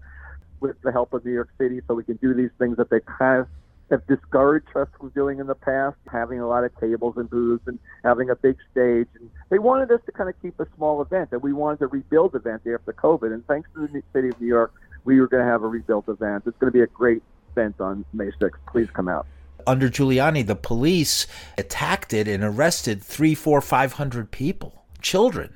[0.60, 3.00] with the help of New York City, so we can do these things that they
[3.00, 3.48] kind of
[3.90, 7.62] have discouraged us from doing in the past, having a lot of tables and booths
[7.66, 9.08] and having a big stage.
[9.20, 11.86] And they wanted us to kind of keep a small event, and we wanted to
[11.88, 13.32] rebuild the event after COVID.
[13.32, 14.72] And thanks to the city of New York,
[15.04, 16.44] we were going to have a rebuilt event.
[16.46, 18.50] It's going to be a great event on May 6th.
[18.66, 19.26] Please come out.
[19.66, 25.54] Under Giuliani, the police attacked it and arrested three, four, five hundred people, children.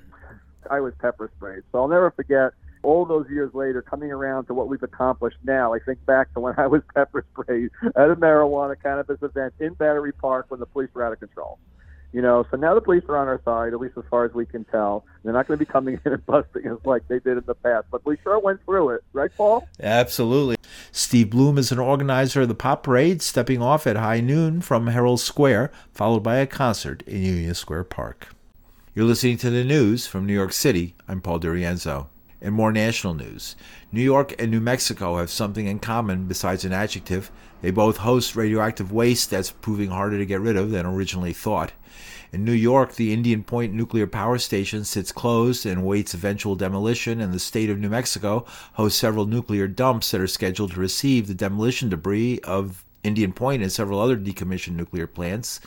[0.70, 4.54] I was pepper sprayed, so I'll never forget all those years later, coming around to
[4.54, 8.16] what we've accomplished now, I think back to when I was pepper sprayed at a
[8.16, 11.58] marijuana cannabis event in Battery Park when the police were out of control.
[12.12, 14.32] You know, so now the police are on our side, at least as far as
[14.32, 15.04] we can tell.
[15.22, 17.54] They're not going to be coming in and busting us like they did in the
[17.54, 19.68] past, but we sure went through it, right, Paul?
[19.80, 20.56] Absolutely.
[20.90, 24.86] Steve Bloom is an organizer of the Pot Parade, stepping off at high noon from
[24.86, 28.28] Herald Square, followed by a concert in Union Square Park.
[28.94, 30.94] You're listening to the news from New York City.
[31.06, 32.06] I'm Paul DiRienzo.
[32.40, 33.56] In more national news,
[33.90, 37.30] New York and New Mexico have something in common besides an adjective.
[37.60, 41.72] They both host radioactive waste that's proving harder to get rid of than originally thought.
[42.30, 47.20] In New York, the Indian Point nuclear power station sits closed and waits eventual demolition,
[47.20, 48.44] and the state of New Mexico
[48.74, 53.62] hosts several nuclear dumps that are scheduled to receive the demolition debris of Indian Point
[53.62, 55.60] and several other decommissioned nuclear plants.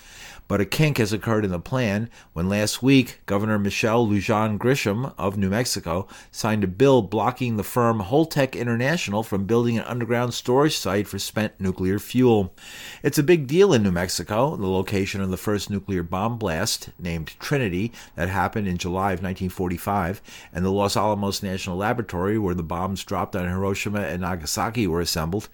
[0.47, 5.13] But a kink has occurred in the plan when last week Governor Michelle Lujan Grisham
[5.17, 10.33] of New Mexico signed a bill blocking the firm Holtec International from building an underground
[10.33, 12.53] storage site for spent nuclear fuel.
[13.01, 16.89] It's a big deal in New Mexico, the location of the first nuclear bomb blast,
[16.99, 22.55] named Trinity, that happened in July of 1945, and the Los Alamos National Laboratory, where
[22.55, 25.47] the bombs dropped on Hiroshima and Nagasaki were assembled.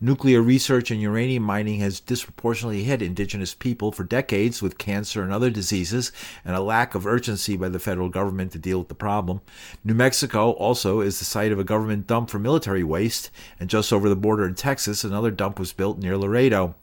[0.00, 5.22] Nuclear research and uranium mining has disproportionately hit indigenous people for decades decades with cancer
[5.22, 6.12] and other diseases,
[6.44, 9.40] and a lack of urgency by the federal government to deal with the problem.
[9.82, 13.92] New Mexico also is the site of a government dump for military waste, and just
[13.92, 16.74] over the border in Texas, another dump was built near Laredo.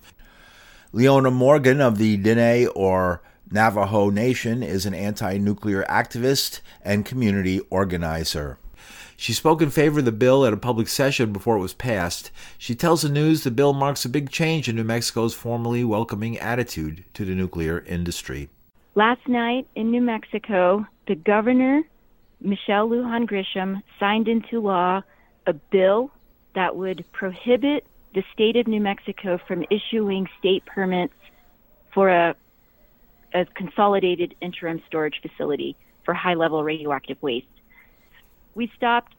[0.92, 7.62] Leona Morgan of the Diné or Navajo Nation is an anti nuclear activist and community
[7.70, 8.58] organizer.
[9.20, 12.30] She spoke in favor of the bill at a public session before it was passed.
[12.60, 16.38] She tells the news the bill marks a big change in New Mexico's formally welcoming
[16.38, 18.50] attitude to the nuclear industry.
[18.94, 21.82] Last night in New Mexico, the governor,
[22.42, 25.02] Michelle Lujan Grisham, signed into law
[25.48, 26.12] a bill
[26.54, 31.14] that would prohibit the state of New Mexico from issuing state permits
[31.92, 32.36] for a,
[33.34, 35.76] a consolidated interim storage facility
[36.06, 37.48] for high level radioactive waste
[38.58, 39.14] we stopped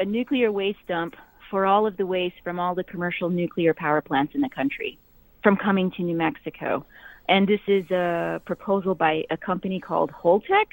[0.00, 1.14] a nuclear waste dump
[1.48, 4.98] for all of the waste from all the commercial nuclear power plants in the country
[5.44, 6.84] from coming to New Mexico.
[7.28, 10.66] And this is a proposal by a company called Holtec,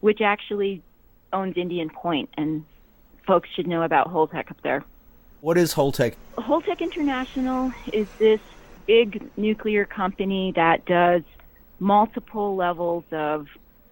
[0.00, 0.82] which actually
[1.32, 2.64] owns Indian Point, and
[3.26, 4.84] folks should know about Holtec up there.
[5.40, 6.14] What is Holtec?
[6.38, 8.40] Holtec International is this
[8.86, 11.22] big nuclear company that does
[11.80, 13.48] multiple levels of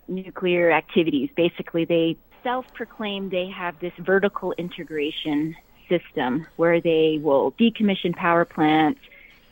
[0.06, 1.30] nuclear activities.
[1.34, 5.54] Basically, they self proclaim they have this vertical integration
[5.88, 9.00] system where they will decommission power plants,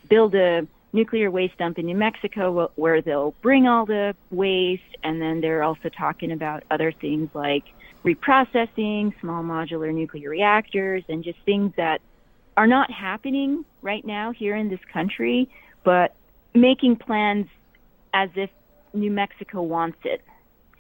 [0.09, 5.21] build a nuclear waste dump in New Mexico where they'll bring all the waste, and
[5.21, 7.65] then they're also talking about other things like
[8.05, 12.01] reprocessing, small modular nuclear reactors, and just things that
[12.57, 15.49] are not happening right now here in this country,
[15.85, 16.15] but
[16.55, 17.47] making plans
[18.13, 18.51] as if
[18.93, 20.23] New Mexico wants it.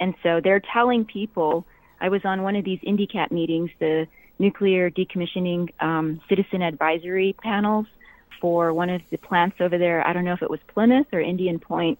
[0.00, 1.66] And so they're telling people.
[2.00, 4.06] I was on one of these NDCAP meetings, the
[4.38, 7.86] nuclear decommissioning um, citizen advisory panels
[8.40, 10.06] for one of the plants over there.
[10.06, 11.98] I don't know if it was Plymouth or Indian Point.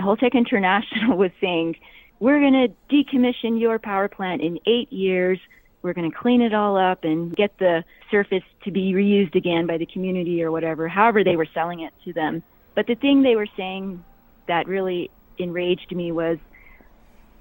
[0.00, 1.76] Holtec International was saying,
[2.20, 5.40] we're going to decommission your power plant in eight years.
[5.82, 9.66] We're going to clean it all up and get the surface to be reused again
[9.66, 12.44] by the community or whatever, however they were selling it to them.
[12.76, 14.04] But the thing they were saying
[14.46, 16.38] that really enraged me was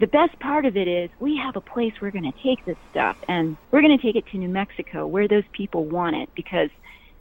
[0.01, 2.75] the best part of it is we have a place we're going to take this
[2.89, 6.27] stuff and we're going to take it to New Mexico where those people want it
[6.35, 6.69] because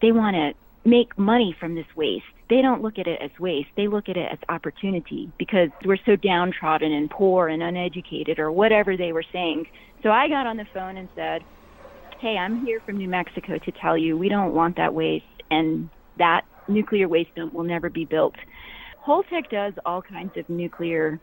[0.00, 2.24] they want to make money from this waste.
[2.48, 3.68] They don't look at it as waste.
[3.76, 8.50] They look at it as opportunity because we're so downtrodden and poor and uneducated or
[8.50, 9.66] whatever they were saying.
[10.02, 11.42] So I got on the phone and said,
[12.18, 15.90] Hey, I'm here from New Mexico to tell you we don't want that waste and
[16.16, 18.36] that nuclear waste dump will never be built.
[19.06, 21.20] Holtec does all kinds of nuclear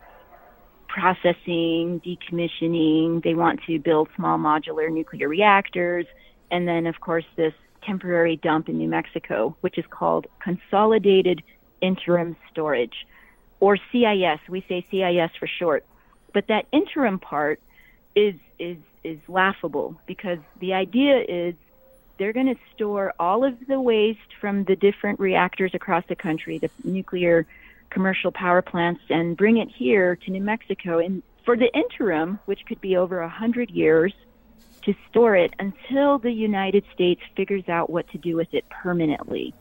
[0.87, 3.23] processing, decommissioning.
[3.23, 6.05] They want to build small modular nuclear reactors.
[6.51, 11.43] And then, of course, this temporary dump in New Mexico, which is called Consolidated
[11.81, 13.05] Interim Storage,
[13.59, 14.39] or CIS.
[14.49, 15.85] We say CIS for short.
[16.33, 17.59] But that interim part
[18.15, 21.55] is, is, is laughable because the idea is
[22.17, 26.57] they're going to store all of the waste from the different reactors across the country,
[26.57, 27.45] the nuclear
[27.89, 30.99] commercial power plants, and bring it here to New Mexico.
[30.99, 34.13] And for the interim, which could be over a hundred years,
[34.83, 39.53] to store it until the United States figures out what to do with it permanently.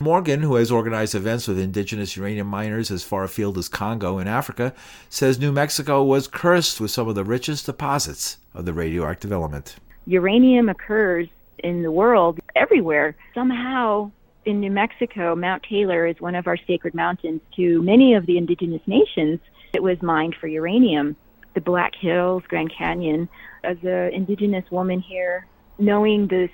[0.00, 4.26] Morgan, who has organized events with indigenous uranium miners as far afield as Congo in
[4.26, 4.74] Africa,
[5.08, 9.76] says New Mexico was cursed with some of the richest deposits of the radioactive element.
[10.06, 11.28] Uranium occurs
[11.60, 13.16] in the world everywhere.
[13.34, 14.10] Somehow,
[14.44, 18.38] in New Mexico, Mount Taylor is one of our sacred mountains to many of the
[18.38, 19.40] indigenous nations.
[19.72, 21.16] It was mined for uranium.
[21.54, 23.28] The Black Hills, Grand Canyon.
[23.62, 25.46] As an indigenous woman here,
[25.78, 26.48] knowing the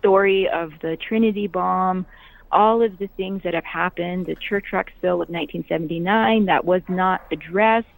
[0.00, 2.06] story of the Trinity bomb,
[2.52, 6.82] all of the things that have happened, the church rock spill of 1979 that was
[6.88, 7.88] not addressed.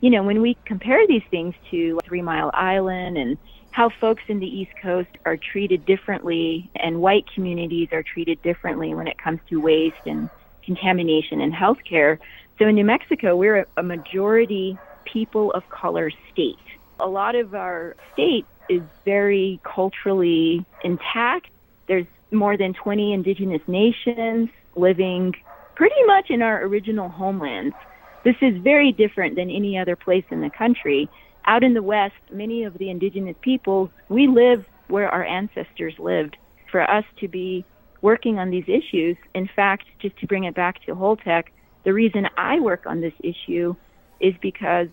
[0.00, 3.38] You know, when we compare these things to Three Mile Island and
[3.74, 8.94] how folks in the East Coast are treated differently and white communities are treated differently
[8.94, 10.30] when it comes to waste and
[10.64, 12.18] contamination and healthcare.
[12.56, 14.78] So in New Mexico, we're a majority
[15.12, 16.54] people of color state.
[17.00, 21.48] A lot of our state is very culturally intact.
[21.88, 25.34] There's more than 20 indigenous nations living
[25.74, 27.74] pretty much in our original homelands.
[28.22, 31.10] This is very different than any other place in the country
[31.46, 36.36] out in the West, many of the indigenous peoples, we live where our ancestors lived.
[36.70, 37.64] For us to be
[38.00, 41.44] working on these issues, in fact, just to bring it back to Holtec,
[41.84, 43.76] the reason I work on this issue
[44.20, 44.88] is because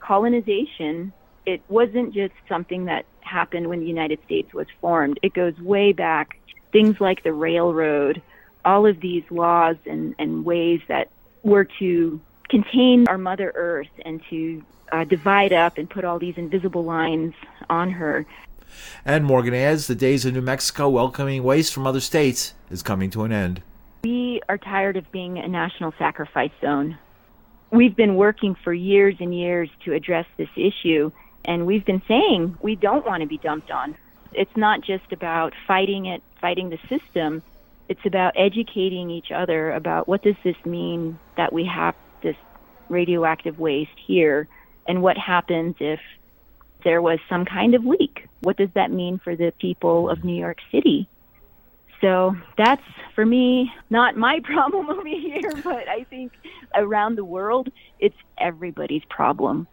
[0.00, 1.12] colonization,
[1.44, 5.18] it wasn't just something that happened when the United States was formed.
[5.22, 6.38] It goes way back.
[6.72, 8.22] Things like the railroad,
[8.64, 11.08] all of these laws and, and ways that
[11.42, 16.36] were to contain our Mother Earth and to uh, divide up and put all these
[16.36, 17.34] invisible lines
[17.68, 18.26] on her.
[19.04, 23.10] And Morgan adds the days of New Mexico welcoming waste from other states is coming
[23.10, 23.62] to an end.
[24.04, 26.98] We are tired of being a national sacrifice zone.
[27.70, 31.10] We've been working for years and years to address this issue,
[31.44, 33.96] and we've been saying we don't want to be dumped on.
[34.32, 37.42] It's not just about fighting it, fighting the system.
[37.88, 41.94] It's about educating each other about what does this mean that we have
[42.88, 44.48] radioactive waste here
[44.88, 46.00] and what happens if
[46.84, 48.28] there was some kind of leak.
[48.40, 51.08] What does that mean for the people of New York City?
[52.00, 52.82] So that's
[53.14, 56.32] for me not my problem over here, but I think
[56.74, 57.68] around the world
[57.98, 59.66] it's everybody's problem.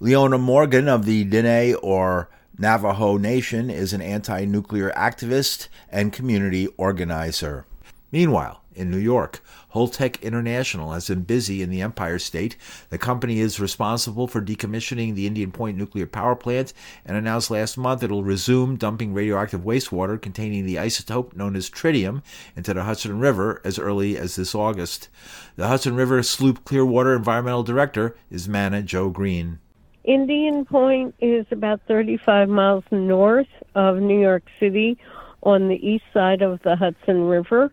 [0.00, 6.66] Leona Morgan of the Diné or Navajo Nation is an anti nuclear activist and community
[6.76, 7.64] organizer.
[8.10, 9.42] Meanwhile, in New York,
[9.74, 12.56] Holtec International has been busy in the Empire State.
[12.88, 16.72] The company is responsible for decommissioning the Indian Point nuclear power plant
[17.04, 22.22] and announced last month it'll resume dumping radioactive wastewater containing the isotope known as tritium
[22.56, 25.08] into the Hudson River as early as this August.
[25.56, 29.58] The Hudson River Sloop Clearwater Environmental Director is Manna Jo Greene.
[30.04, 34.96] Indian Point is about 35 miles north of New York City
[35.42, 37.70] on the east side of the Hudson River.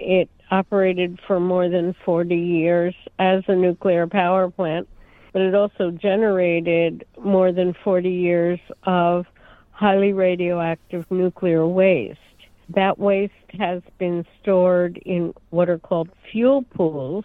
[0.00, 4.88] It operated for more than 40 years as a nuclear power plant,
[5.32, 9.26] but it also generated more than 40 years of
[9.72, 12.18] highly radioactive nuclear waste.
[12.70, 17.24] That waste has been stored in what are called fuel pools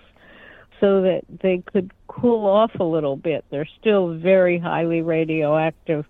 [0.81, 3.45] so that they could cool off a little bit.
[3.49, 6.05] They're still very highly radioactive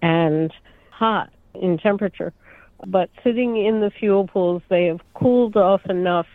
[0.00, 0.52] and
[0.90, 2.32] hot in temperature.
[2.86, 6.26] But sitting in the fuel pools, they have cooled off enough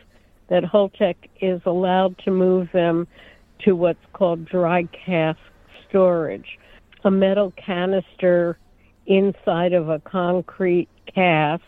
[0.50, 3.08] that Holtec is allowed to move them
[3.60, 5.40] to what's called dry cask
[5.90, 6.58] storage,
[7.04, 8.58] a metal canister
[9.06, 11.64] inside of a concrete cask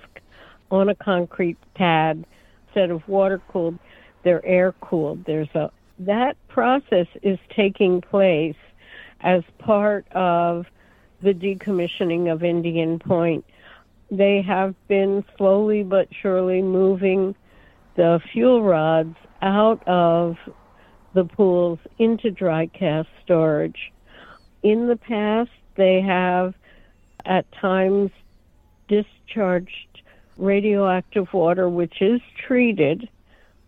[0.72, 2.26] on a concrete pad.
[2.68, 3.80] Instead of water cooled,
[4.24, 5.26] they're air cooled.
[5.26, 8.56] There's a that process is taking place
[9.22, 10.66] as part of
[11.22, 13.44] the decommissioning of Indian Point
[14.12, 17.36] they have been slowly but surely moving
[17.96, 20.38] the fuel rods out of
[21.14, 23.92] the pools into dry cask storage.
[24.64, 26.54] In the past, they have
[27.26, 28.12] at times
[28.88, 30.02] discharged
[30.38, 33.10] radioactive water, which is treated,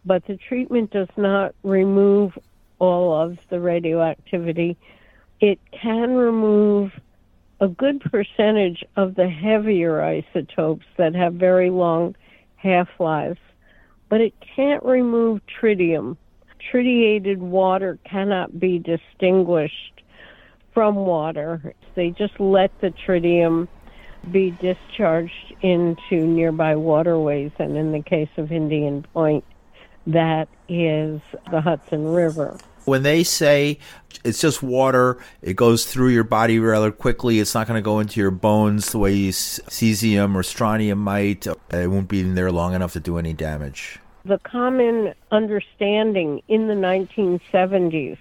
[0.06, 2.38] but the treatment does not remove
[2.80, 4.78] all of the radioactivity.
[5.40, 6.92] It can remove
[7.62, 12.16] a good percentage of the heavier isotopes that have very long
[12.56, 13.40] half lives,
[14.10, 16.18] but it can't remove tritium.
[16.72, 20.02] Tritiated water cannot be distinguished
[20.74, 21.76] from water.
[21.94, 23.68] They just let the tritium
[24.32, 29.44] be discharged into nearby waterways, and in the case of Indian Point,
[30.08, 32.58] that is the Hudson River.
[32.86, 33.80] When they say
[34.24, 37.40] it's just water, it goes through your body rather quickly.
[37.40, 41.48] It's not going to go into your bones the way cesium or strontium might.
[41.48, 41.58] It
[41.88, 44.00] won't be in there long enough to do any damage.
[44.26, 48.18] The common understanding in the 1970s,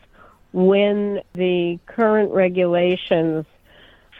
[0.53, 3.45] when the current regulations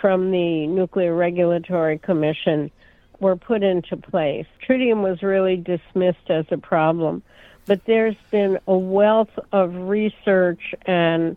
[0.01, 2.71] from the Nuclear Regulatory Commission
[3.19, 7.23] were put into place, tritium was really dismissed as a problem
[7.71, 11.37] but there's been a wealth of research and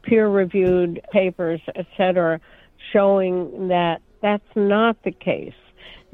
[0.00, 2.40] peer reviewed papers, et cetera,
[2.90, 5.52] showing that that's not the case.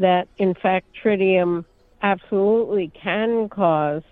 [0.01, 1.65] That in fact, tritium
[2.03, 4.03] absolutely can cause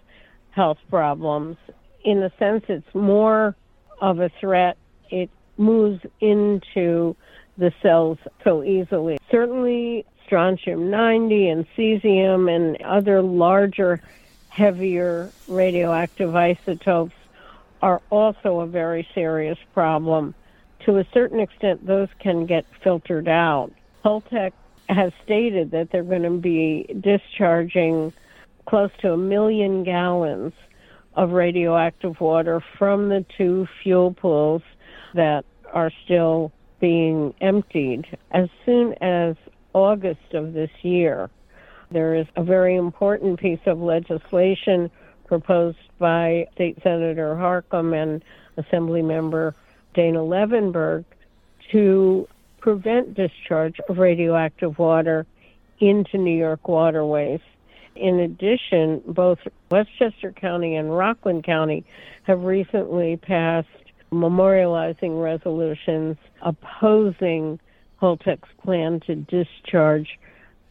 [0.50, 1.56] health problems.
[2.04, 3.56] In a sense, it's more
[4.00, 4.76] of a threat.
[5.11, 7.16] It moves into
[7.56, 9.18] the cells so easily.
[9.28, 14.00] Certainly, strontium 90 and cesium and other larger
[14.49, 17.14] heavier radioactive isotopes
[17.82, 20.34] are also a very serious problem.
[20.86, 23.70] To a certain extent, those can get filtered out.
[24.05, 24.53] Holtec
[24.88, 28.12] has stated that they're going to be discharging
[28.68, 30.53] close to a million gallons
[31.14, 34.62] of radioactive water from the two fuel pools
[35.14, 39.34] that are still being emptied as soon as
[39.72, 41.28] August of this year.
[41.91, 44.91] There is a very important piece of legislation
[45.26, 48.22] proposed by State Senator Harckham and
[48.57, 49.55] Assembly Member
[49.95, 51.05] Dana Levenberg
[51.72, 52.28] to
[52.61, 55.26] prevent discharge of radioactive water
[55.80, 57.41] into New York waterways.
[57.95, 59.39] In addition, both
[59.70, 61.84] Westchester County and Rockland County
[62.24, 63.68] have recently passed
[64.12, 67.59] memorializing resolutions opposing
[68.01, 70.18] Holtec's plan to discharge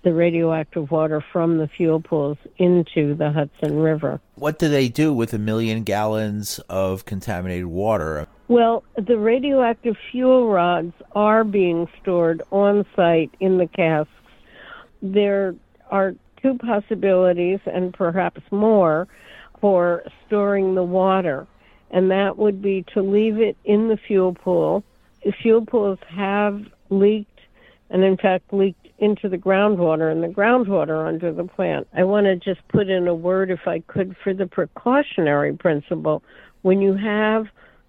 [0.03, 4.21] the radioactive water from the fuel pools into the Hudson River.
[4.35, 8.27] What do they do with a million gallons of contaminated water?
[8.47, 14.11] Well, the radioactive fuel rods are being stored on site in the casks.
[15.01, 15.55] There
[15.91, 19.07] are two possibilities, and perhaps more,
[19.59, 21.47] for storing the water,
[21.91, 24.83] and that would be to leave it in the fuel pool.
[25.25, 27.36] The fuel pools have leaked,
[27.89, 31.87] and in fact, leaked into the groundwater and the groundwater under the plant.
[31.95, 36.23] I want to just put in a word, if I could, for the precautionary principle.
[36.63, 37.45] When you have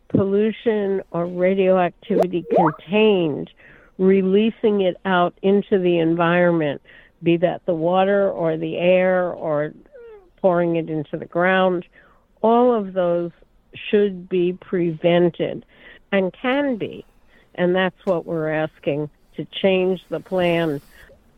[0.08, 3.50] pollution or radioactivity contained,
[3.98, 6.80] releasing it out into the environment,
[7.22, 9.72] be that the water or the air or
[10.40, 11.84] pouring it into the ground.
[12.42, 13.32] All of those
[13.90, 15.64] should be prevented
[16.12, 17.04] and can be.
[17.56, 20.80] And that's what we're asking to change the plan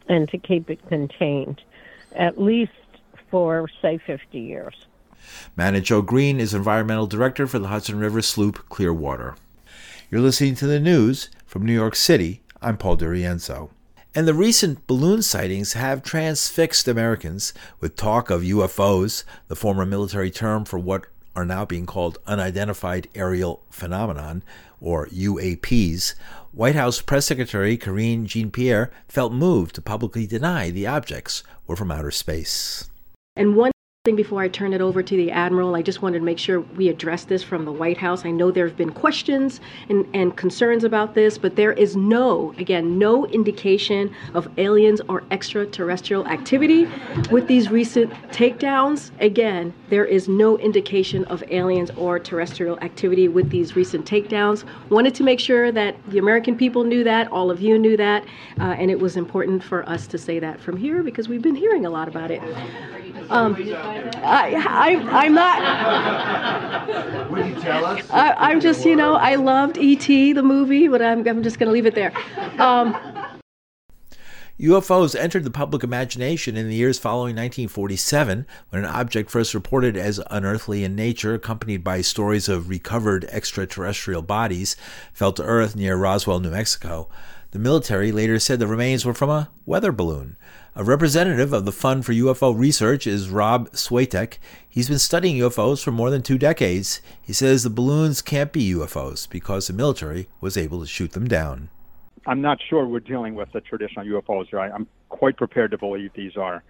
[0.09, 1.61] and to keep it contained,
[2.13, 2.73] at least
[3.31, 4.75] for, say, 50 years.
[5.55, 9.37] Manna Jo Greene is Environmental Director for the Hudson River Sloop Clearwater.
[10.11, 12.43] You're listening to the news from New York City.
[12.63, 13.69] I'm Paul DiRienzo.
[14.15, 20.31] And the recent balloon sightings have transfixed Americans with talk of UFOs, the former military
[20.31, 24.43] term for what are now being called unidentified aerial phenomenon,
[24.81, 26.15] or UAPs.
[26.53, 31.77] White House Press Secretary Karine Jean Pierre felt moved to publicly deny the objects were
[31.77, 32.91] from outer space.
[33.37, 33.71] And one
[34.17, 36.89] before I turn it over to the Admiral, I just wanted to make sure we
[36.89, 38.25] address this from the White House.
[38.25, 42.55] I know there have been questions and, and concerns about this, but there is no,
[42.59, 46.89] again, no indication of aliens or extraterrestrial activity
[47.31, 49.11] with these recent takedowns.
[49.21, 54.65] Again, there is no indication of aliens or terrestrial activity with these recent takedowns.
[54.89, 58.25] Wanted to make sure that the American people knew that, all of you knew that,
[58.59, 61.55] uh, and it was important for us to say that from here because we've been
[61.55, 62.41] hearing a lot about it.
[63.31, 67.31] Um, I, I, I'm not.
[67.31, 68.11] Would you tell us?
[68.11, 71.69] I, I'm just, you know, I loved E.T., the movie, but I'm, I'm just going
[71.69, 72.13] to leave it there.
[72.59, 72.97] Um,
[74.61, 79.97] UFOs entered the public imagination in the years following 1947, when an object first reported
[79.97, 84.77] as unearthly in nature, accompanied by stories of recovered extraterrestrial bodies,
[85.15, 87.09] fell to Earth near Roswell, New Mexico.
[87.53, 90.37] The military later said the remains were from a weather balloon.
[90.81, 94.39] A representative of the Fund for UFO Research is Rob Swiatek.
[94.67, 97.03] He's been studying UFOs for more than two decades.
[97.21, 101.29] He says the balloons can't be UFOs because the military was able to shoot them
[101.29, 101.69] down.
[102.27, 104.61] I'm not sure we're dealing with the traditional UFOs here.
[104.61, 106.65] I'm quite prepared to believe these are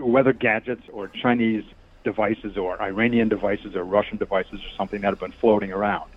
[0.00, 1.62] weather gadgets or Chinese
[2.02, 6.10] devices or Iranian devices or Russian devices or something that have been floating around.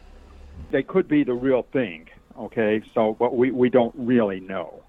[0.72, 2.82] They could be the real thing, okay?
[2.96, 4.82] So, but we, we don't really know.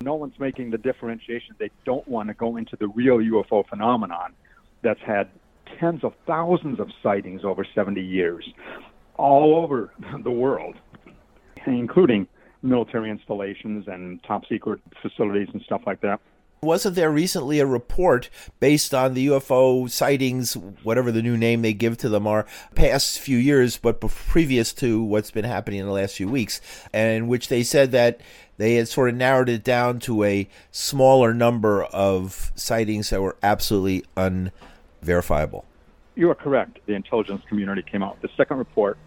[0.00, 1.54] No one's making the differentiation.
[1.58, 4.32] They don't want to go into the real UFO phenomenon
[4.82, 5.28] that's had
[5.78, 8.48] tens of thousands of sightings over 70 years
[9.16, 9.92] all over
[10.22, 10.76] the world,
[11.66, 12.26] including
[12.62, 16.20] military installations and top secret facilities and stuff like that.
[16.60, 21.72] Wasn't there recently a report based on the UFO sightings, whatever the new name they
[21.72, 25.92] give to them are, past few years, but previous to what's been happening in the
[25.92, 26.60] last few weeks,
[26.92, 28.20] and which they said that
[28.58, 33.36] they had sort of narrowed it down to a smaller number of sightings that were
[33.42, 35.64] absolutely unverifiable.
[36.16, 36.80] You are correct.
[36.86, 38.98] The intelligence community came out with the second report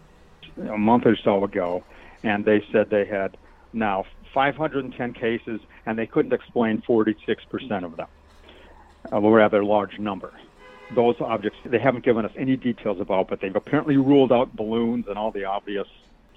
[0.58, 1.84] a month or so ago,
[2.24, 3.36] and they said they had
[3.74, 8.06] now 510 cases, and they couldn't explain 46% of them,
[9.12, 10.32] uh, a rather large number.
[10.94, 15.06] Those objects they haven't given us any details about, but they've apparently ruled out balloons
[15.08, 15.86] and all the obvious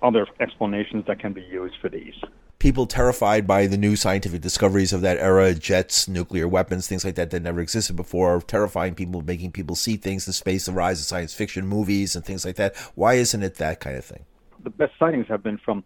[0.01, 2.15] other explanations that can be used for these
[2.59, 7.15] people terrified by the new scientific discoveries of that era jets nuclear weapons things like
[7.15, 10.99] that that never existed before terrifying people making people see things in space the rise
[10.99, 12.75] of science fiction movies and things like that.
[12.95, 14.25] Why isn't it that kind of thing?
[14.63, 15.83] The best sightings have been from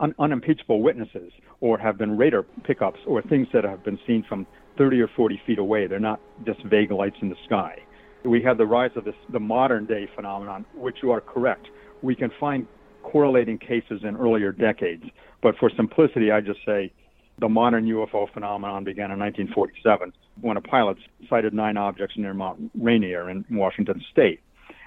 [0.00, 4.46] un- unimpeachable witnesses or have been radar pickups or things that have been seen from
[4.78, 5.86] 30 or 40 feet away.
[5.86, 7.78] They're not just vague lights in the sky.
[8.24, 11.68] We have the rise of this the modern day phenomenon which you are correct.
[12.02, 12.66] We can find
[13.02, 15.04] correlating cases in earlier decades.
[15.42, 16.92] But for simplicity, I just say
[17.38, 20.98] the modern UFO phenomenon began in 1947 when a pilot
[21.28, 24.40] sighted nine objects near Mount Rainier in Washington state.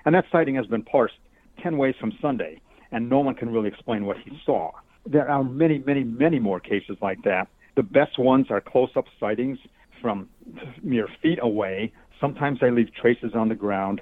[0.05, 1.16] And that sighting has been parsed
[1.61, 2.59] 10 ways from Sunday,
[2.91, 4.72] and no one can really explain what he saw.
[5.05, 7.47] There are many, many, many more cases like that.
[7.76, 9.57] The best ones are close up sightings
[10.01, 10.30] from
[10.84, 11.91] mere feet away.
[12.22, 14.01] Sometimes they leave traces on the ground.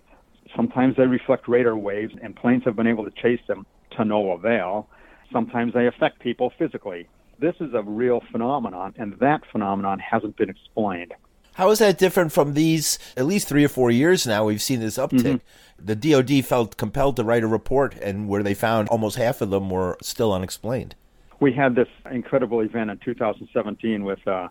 [0.55, 3.65] Sometimes they reflect radar waves, and planes have been able to chase them
[3.97, 4.87] to no avail.
[5.31, 7.07] Sometimes they affect people physically.
[7.39, 11.13] This is a real phenomenon, and that phenomenon hasn't been explained.
[11.55, 12.97] How is that different from these?
[13.17, 15.41] At least three or four years now, we've seen this uptick.
[15.41, 15.85] Mm-hmm.
[15.85, 19.49] The DoD felt compelled to write a report, and where they found almost half of
[19.49, 20.95] them were still unexplained.
[21.39, 24.49] We had this incredible event in 2017 with uh,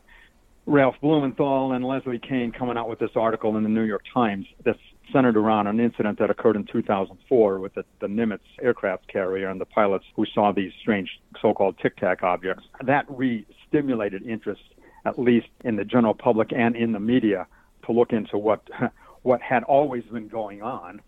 [0.66, 4.46] Ralph Blumenthal and Leslie Kean coming out with this article in the New York Times.
[4.64, 4.76] This
[5.12, 9.60] centered around an incident that occurred in 2004 with the, the Nimitz aircraft carrier and
[9.60, 12.64] the pilots who saw these strange so-called tic tac objects.
[12.84, 14.62] That re-stimulated interest,
[15.04, 17.46] at least in the general public and in the media,
[17.86, 18.62] to look into what
[19.22, 21.00] what had always been going on,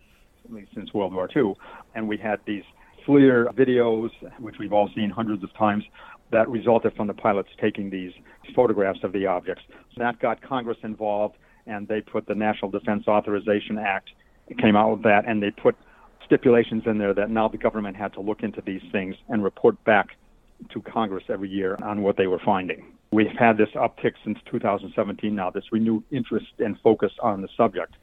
[0.45, 1.55] at least since World War II.
[1.95, 2.65] And we had these
[3.07, 5.85] FLIR videos, which we've all seen hundreds of times,
[6.31, 8.13] that resulted from the pilots taking these
[8.55, 9.63] photographs of the objects.
[9.97, 11.37] That got Congress involved
[11.67, 14.11] and they put the National Defense Authorization Act,
[14.61, 15.77] came out with that, and they put
[16.25, 19.83] stipulations in there that now the government had to look into these things and report
[19.85, 20.17] back
[20.71, 22.85] to Congress every year on what they were finding.
[23.11, 27.95] We've had this uptick since 2017 now, this renewed interest and focus on the subject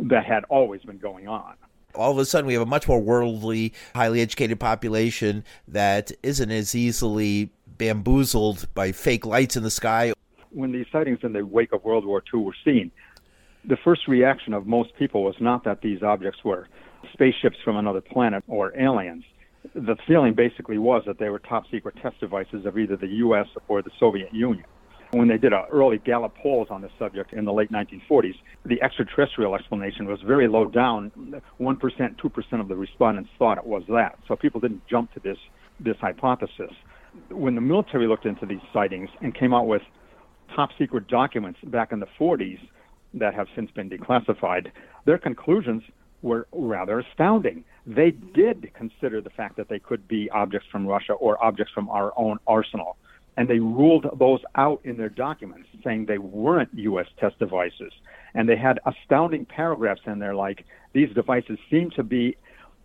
[0.00, 1.54] that had always been going on.
[1.94, 6.50] All of a sudden, we have a much more worldly, highly educated population that isn't
[6.50, 10.12] as easily bamboozled by fake lights in the sky.
[10.50, 12.90] When these sightings in the wake of World War II were seen,
[13.68, 16.68] the first reaction of most people was not that these objects were
[17.12, 19.24] spaceships from another planet or aliens
[19.74, 23.46] the feeling basically was that they were top secret test devices of either the U.S.
[23.68, 24.64] or the Soviet Union.
[25.12, 28.34] When they did early Gallup polls on this subject in the late 1940s,
[28.66, 31.10] the extraterrestrial explanation was very low down.
[31.58, 34.18] 1%, 2% of the respondents thought it was that.
[34.28, 35.38] So people didn't jump to this,
[35.80, 36.72] this hypothesis.
[37.30, 39.82] When the military looked into these sightings and came out with
[40.54, 42.58] top secret documents back in the 40s
[43.14, 44.70] that have since been declassified,
[45.04, 45.82] their conclusions
[46.22, 51.14] were rather astounding they did consider the fact that they could be objects from Russia
[51.14, 52.98] or objects from our own arsenal.
[53.38, 57.06] And they ruled those out in their documents, saying they weren't U.S.
[57.18, 57.92] test devices.
[58.34, 62.36] And they had astounding paragraphs in there like, these devices seem to be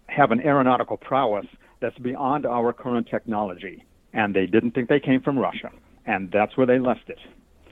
[0.07, 1.47] have an aeronautical prowess
[1.81, 3.83] that's beyond our current technology.
[4.13, 5.71] And they didn't think they came from Russia.
[6.05, 7.19] And that's where they left it.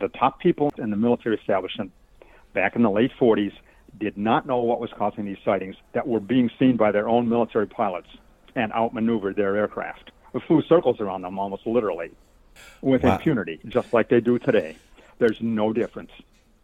[0.02, 1.92] The top people in the military establishment
[2.54, 3.54] back in the late 40s
[4.00, 7.28] did not know what was causing these sightings that were being seen by their own
[7.30, 8.08] military pilots
[8.56, 10.12] and outmaneuvered their aircraft.
[10.34, 12.12] We flew circles around them almost literally
[12.82, 13.16] with wow.
[13.16, 14.76] impunity, just like they do today.
[15.20, 16.12] There's no difference.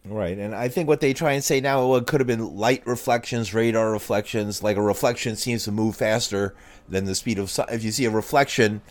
[0.06, 2.56] Right, and I think what they try and say now, well, it could have been
[2.56, 4.64] light reflections, radar reflections.
[4.64, 6.56] Like a reflection seems to move faster
[6.88, 7.54] than the speed of.
[7.70, 8.82] If you see a reflection,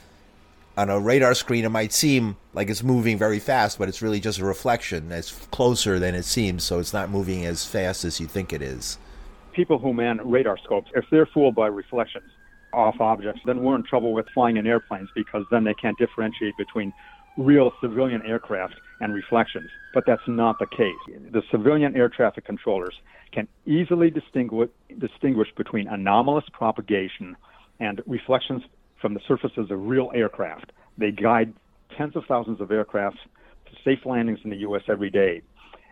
[0.77, 4.21] on a radar screen, it might seem like it's moving very fast, but it's really
[4.21, 5.11] just a reflection.
[5.11, 8.61] It's closer than it seems, so it's not moving as fast as you think it
[8.61, 8.99] is.
[9.55, 12.31] People who man radar scopes, if they're fooled by reflections
[12.75, 16.55] off objects, then we're in trouble with flying in airplanes because then they can't differentiate
[16.59, 16.93] between
[17.39, 19.71] real civilian aircraft and reflections.
[19.95, 20.95] But that's not the case.
[21.33, 22.95] The civilian air traffic controllers
[23.33, 24.69] can easily distinguish,
[24.99, 27.35] distinguish between anomalous propagation
[27.81, 28.63] and reflections
[29.07, 30.73] from the surfaces of real aircraft.
[30.99, 31.53] They guide
[31.97, 33.19] tens of thousands of aircraft
[33.67, 34.83] to safe landings in the U.S.
[34.89, 35.43] every day.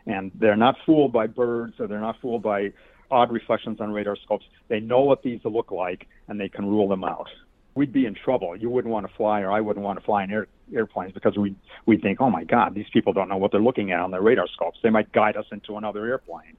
[0.05, 2.73] And they're not fooled by birds or they're not fooled by
[3.13, 4.45] odd reflections on radar scopes.
[4.67, 7.29] They know what these look like and they can rule them out.
[7.77, 8.57] We'd be in trouble.
[8.57, 11.37] You wouldn't want to fly, or I wouldn't want to fly in air, airplanes because
[11.39, 11.55] we
[11.87, 14.23] we think, oh my God, these people don't know what they're looking at on their
[14.23, 14.79] radar scopes.
[14.83, 16.57] They might guide us into another airplane.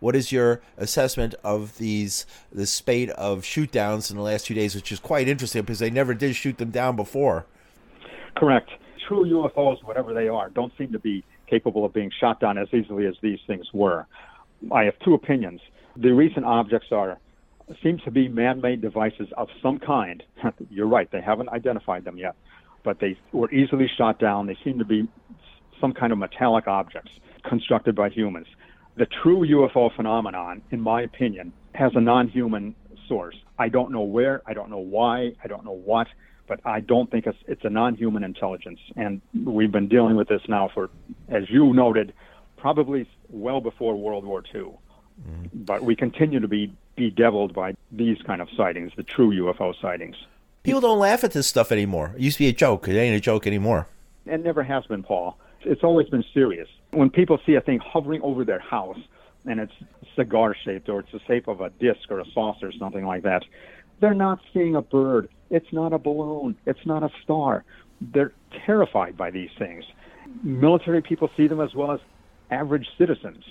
[0.00, 4.54] What is your assessment of these the spate of shoot downs in the last two
[4.54, 7.46] days, which is quite interesting because they never did shoot them down before?
[8.36, 8.70] Correct.
[9.08, 12.68] True UFOs, whatever they are, don't seem to be capable of being shot down as
[12.72, 14.06] easily as these things were.
[14.72, 15.60] I have two opinions.
[15.96, 17.18] The recent objects are
[17.82, 20.22] seem to be man-made devices of some kind.
[20.70, 22.34] You're right; they haven't identified them yet,
[22.82, 24.46] but they were easily shot down.
[24.46, 25.08] They seem to be
[25.80, 27.12] some kind of metallic objects
[27.44, 28.46] constructed by humans
[28.96, 32.74] the true UFO phenomenon, in my opinion, has a non human
[33.08, 33.36] source.
[33.58, 36.06] I don't know where, I don't know why, I don't know what,
[36.46, 38.80] but I don't think it's, it's a non human intelligence.
[38.96, 40.90] And we've been dealing with this now for,
[41.28, 42.12] as you noted,
[42.56, 44.60] probably well before World War II.
[44.62, 45.46] Mm-hmm.
[45.52, 50.16] But we continue to be bedeviled by these kind of sightings, the true UFO sightings.
[50.62, 52.14] People don't laugh at this stuff anymore.
[52.16, 52.88] It used to be a joke.
[52.88, 53.86] It ain't a joke anymore.
[54.26, 55.36] It never has been, Paul.
[55.60, 58.98] It's always been serious when people see a thing hovering over their house
[59.46, 59.72] and it's
[60.16, 63.22] cigar shaped or it's the shape of a disc or a saucer or something like
[63.22, 63.44] that,
[64.00, 65.28] they're not seeing a bird.
[65.50, 66.56] It's not a balloon.
[66.66, 67.64] It's not a star.
[68.00, 68.32] They're
[68.66, 69.84] terrified by these things.
[70.42, 72.00] Military people see them as well as
[72.50, 73.44] average citizens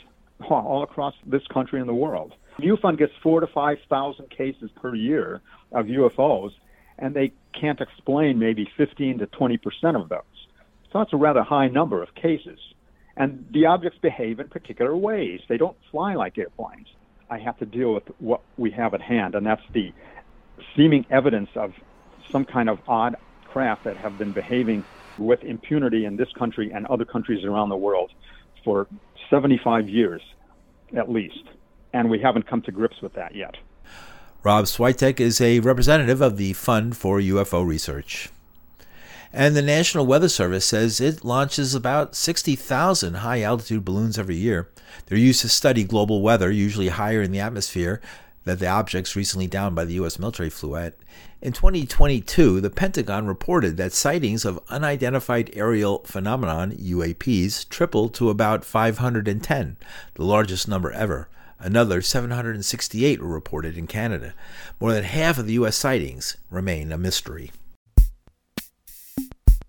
[0.49, 2.33] all across this country and the world.
[2.59, 5.41] MUFON gets four to five thousand cases per year
[5.71, 6.51] of UFOs,
[6.99, 10.21] and they can't explain maybe 15 to 20 percent of those.
[10.91, 12.59] So that's a rather high number of cases.
[13.15, 15.41] And the objects behave in particular ways.
[15.47, 16.87] They don't fly like airplanes.
[17.29, 19.93] I have to deal with what we have at hand, and that's the
[20.75, 21.73] seeming evidence of
[22.31, 24.83] some kind of odd craft that have been behaving
[25.17, 28.11] with impunity in this country and other countries around the world
[28.63, 28.87] for
[29.29, 30.21] 75 years
[30.95, 31.43] at least.
[31.93, 33.55] And we haven't come to grips with that yet.
[34.41, 38.29] Rob Swiatek is a representative of the Fund for UFO Research.
[39.35, 44.69] And the National Weather Service says it launches about 60,000 high altitude balloons every year.
[45.07, 47.99] They're used to study global weather, usually higher in the atmosphere,
[48.43, 50.19] that the objects recently downed by the U.S.
[50.19, 50.93] military flew at.
[51.41, 58.63] In 2022, the Pentagon reported that sightings of unidentified aerial phenomenon UAPs tripled to about
[58.63, 59.77] 510,
[60.13, 61.27] the largest number ever.
[61.57, 64.35] Another 768 were reported in Canada.
[64.79, 65.75] More than half of the U.S.
[65.75, 67.51] sightings remain a mystery.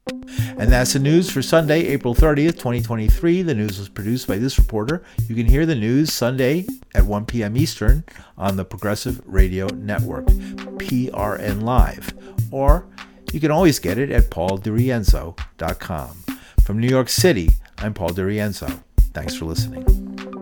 [0.07, 3.43] And that's the news for Sunday, April 30th, 2023.
[3.43, 5.03] The news was produced by this reporter.
[5.29, 7.57] You can hear the news Sunday at 1 p.m.
[7.57, 8.05] Eastern
[8.37, 12.13] on the Progressive Radio Network, PRN Live,
[12.51, 12.87] or
[13.33, 16.25] you can always get it at pauldirienzo.com.
[16.65, 18.83] From New York City, I'm Paul DiRienzo.
[19.13, 20.34] Thanks for listening.